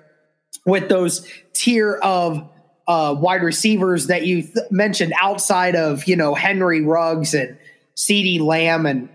with 0.66 0.90
those 0.90 1.28
tier 1.54 1.96
of 1.96 2.48
uh, 2.88 3.16
wide 3.18 3.42
receivers 3.42 4.08
that 4.08 4.26
you 4.26 4.44
th- 4.44 4.70
mentioned 4.70 5.14
outside 5.20 5.76
of, 5.76 6.06
you 6.06 6.16
know, 6.16 6.36
Henry 6.36 6.82
Ruggs 6.82 7.34
and 7.34 7.58
CeeDee 7.96 8.40
Lamb 8.40 8.86
and 8.86 9.10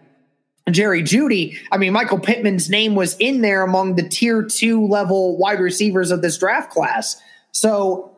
Jerry 0.70 1.02
Jeudy. 1.02 1.56
I 1.70 1.78
mean, 1.78 1.92
Michael 1.92 2.18
Pittman's 2.18 2.68
name 2.68 2.94
was 2.94 3.16
in 3.18 3.40
there 3.40 3.62
among 3.62 3.96
the 3.96 4.08
tier 4.08 4.42
two 4.42 4.86
level 4.86 5.36
wide 5.36 5.60
receivers 5.60 6.10
of 6.10 6.22
this 6.22 6.38
draft 6.38 6.70
class. 6.70 7.20
So, 7.52 8.10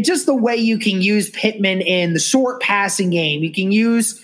just 0.00 0.26
the 0.26 0.34
way 0.34 0.56
you 0.56 0.78
can 0.78 1.02
use 1.02 1.30
Pittman 1.30 1.80
in 1.80 2.14
the 2.14 2.20
short 2.20 2.60
passing 2.60 3.10
game, 3.10 3.42
you 3.42 3.52
can 3.52 3.72
use 3.72 4.22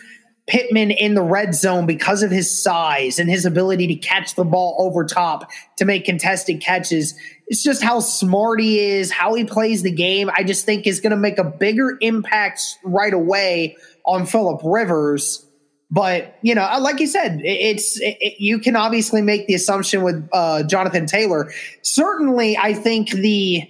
Pittman 0.50 0.90
in 0.90 1.14
the 1.14 1.22
red 1.22 1.54
zone 1.54 1.86
because 1.86 2.24
of 2.24 2.32
his 2.32 2.50
size 2.50 3.20
and 3.20 3.30
his 3.30 3.46
ability 3.46 3.86
to 3.86 3.94
catch 3.94 4.34
the 4.34 4.42
ball 4.42 4.74
over 4.80 5.04
top 5.04 5.48
to 5.76 5.84
make 5.84 6.04
contested 6.04 6.60
catches. 6.60 7.14
It's 7.46 7.62
just 7.62 7.84
how 7.84 8.00
smart 8.00 8.60
he 8.60 8.80
is, 8.80 9.12
how 9.12 9.34
he 9.34 9.44
plays 9.44 9.82
the 9.84 9.92
game. 9.92 10.28
I 10.36 10.42
just 10.42 10.66
think 10.66 10.88
is 10.88 10.98
going 10.98 11.12
to 11.12 11.16
make 11.16 11.38
a 11.38 11.44
bigger 11.44 11.96
impact 12.00 12.78
right 12.82 13.14
away 13.14 13.76
on 14.04 14.26
Philip 14.26 14.60
Rivers. 14.64 15.46
But 15.88 16.36
you 16.42 16.56
know, 16.56 16.68
like 16.80 16.98
you 16.98 17.06
said, 17.06 17.40
it's 17.44 18.00
it, 18.00 18.40
you 18.40 18.58
can 18.58 18.74
obviously 18.74 19.22
make 19.22 19.46
the 19.46 19.54
assumption 19.54 20.02
with 20.02 20.28
uh, 20.32 20.64
Jonathan 20.64 21.06
Taylor. 21.06 21.52
Certainly, 21.82 22.56
I 22.56 22.74
think 22.74 23.10
the 23.10 23.62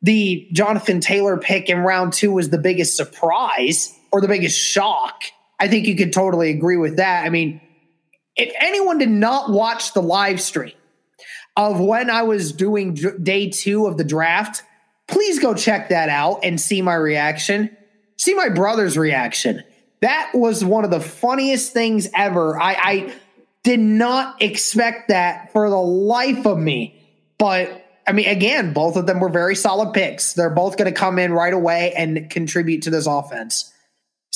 the 0.00 0.48
Jonathan 0.52 1.00
Taylor 1.00 1.36
pick 1.36 1.68
in 1.68 1.80
round 1.80 2.14
two 2.14 2.32
was 2.32 2.48
the 2.48 2.58
biggest 2.58 2.96
surprise 2.96 3.92
or 4.12 4.22
the 4.22 4.28
biggest 4.28 4.58
shock 4.58 5.24
I 5.58 5.68
think 5.68 5.86
you 5.86 5.96
could 5.96 6.12
totally 6.12 6.50
agree 6.50 6.76
with 6.76 6.96
that. 6.96 7.24
I 7.24 7.30
mean, 7.30 7.60
if 8.36 8.52
anyone 8.60 8.98
did 8.98 9.10
not 9.10 9.50
watch 9.50 9.92
the 9.92 10.02
live 10.02 10.40
stream 10.40 10.74
of 11.56 11.80
when 11.80 12.10
I 12.10 12.22
was 12.22 12.52
doing 12.52 12.94
day 12.94 13.50
two 13.50 13.86
of 13.86 13.96
the 13.96 14.04
draft, 14.04 14.62
please 15.08 15.38
go 15.38 15.54
check 15.54 15.88
that 15.88 16.08
out 16.08 16.40
and 16.42 16.60
see 16.60 16.82
my 16.82 16.94
reaction. 16.94 17.74
See 18.18 18.34
my 18.34 18.50
brother's 18.50 18.98
reaction. 18.98 19.62
That 20.00 20.30
was 20.34 20.64
one 20.64 20.84
of 20.84 20.90
the 20.90 21.00
funniest 21.00 21.72
things 21.72 22.08
ever. 22.14 22.60
I, 22.60 22.72
I 22.74 23.14
did 23.62 23.80
not 23.80 24.42
expect 24.42 25.08
that 25.08 25.52
for 25.52 25.70
the 25.70 25.76
life 25.76 26.46
of 26.46 26.58
me. 26.58 27.02
But 27.38 27.84
I 28.06 28.12
mean, 28.12 28.28
again, 28.28 28.72
both 28.72 28.96
of 28.96 29.06
them 29.06 29.20
were 29.20 29.28
very 29.28 29.56
solid 29.56 29.92
picks. 29.92 30.34
They're 30.34 30.50
both 30.50 30.76
going 30.76 30.92
to 30.92 30.98
come 30.98 31.18
in 31.18 31.32
right 31.32 31.52
away 31.52 31.92
and 31.94 32.30
contribute 32.30 32.82
to 32.82 32.90
this 32.90 33.06
offense. 33.06 33.72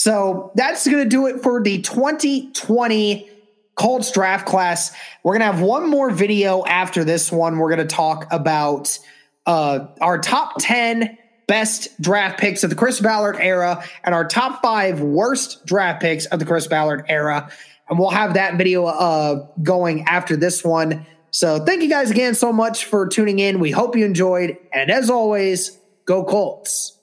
So 0.02 0.50
that's 0.54 0.88
going 0.88 1.04
to 1.04 1.08
do 1.10 1.26
it 1.26 1.42
for 1.42 1.62
the 1.62 1.82
2020 1.82 3.28
Colts 3.74 4.10
draft 4.10 4.46
class. 4.46 4.96
We're 5.22 5.32
going 5.38 5.40
to 5.40 5.52
have 5.54 5.60
one 5.60 5.90
more 5.90 6.08
video 6.08 6.64
after 6.64 7.04
this 7.04 7.30
one. 7.30 7.58
We're 7.58 7.68
going 7.68 7.86
to 7.86 7.94
talk 7.94 8.26
about 8.30 8.98
uh, 9.44 9.88
our 10.00 10.16
top 10.18 10.54
10 10.58 11.18
best 11.46 12.00
draft 12.00 12.40
picks 12.40 12.64
of 12.64 12.70
the 12.70 12.76
Chris 12.76 12.98
Ballard 12.98 13.36
era 13.40 13.84
and 14.02 14.14
our 14.14 14.24
top 14.26 14.62
five 14.62 15.02
worst 15.02 15.66
draft 15.66 16.00
picks 16.00 16.24
of 16.24 16.38
the 16.38 16.46
Chris 16.46 16.66
Ballard 16.66 17.04
era. 17.06 17.50
And 17.90 17.98
we'll 17.98 18.08
have 18.08 18.32
that 18.34 18.56
video 18.56 18.86
uh, 18.86 19.48
going 19.62 20.04
after 20.04 20.34
this 20.34 20.64
one. 20.64 21.04
So 21.30 21.62
thank 21.62 21.82
you 21.82 21.90
guys 21.90 22.10
again 22.10 22.34
so 22.34 22.54
much 22.54 22.86
for 22.86 23.06
tuning 23.06 23.38
in. 23.38 23.60
We 23.60 23.70
hope 23.70 23.94
you 23.94 24.06
enjoyed. 24.06 24.56
And 24.72 24.90
as 24.90 25.10
always, 25.10 25.78
go 26.06 26.24
Colts. 26.24 26.99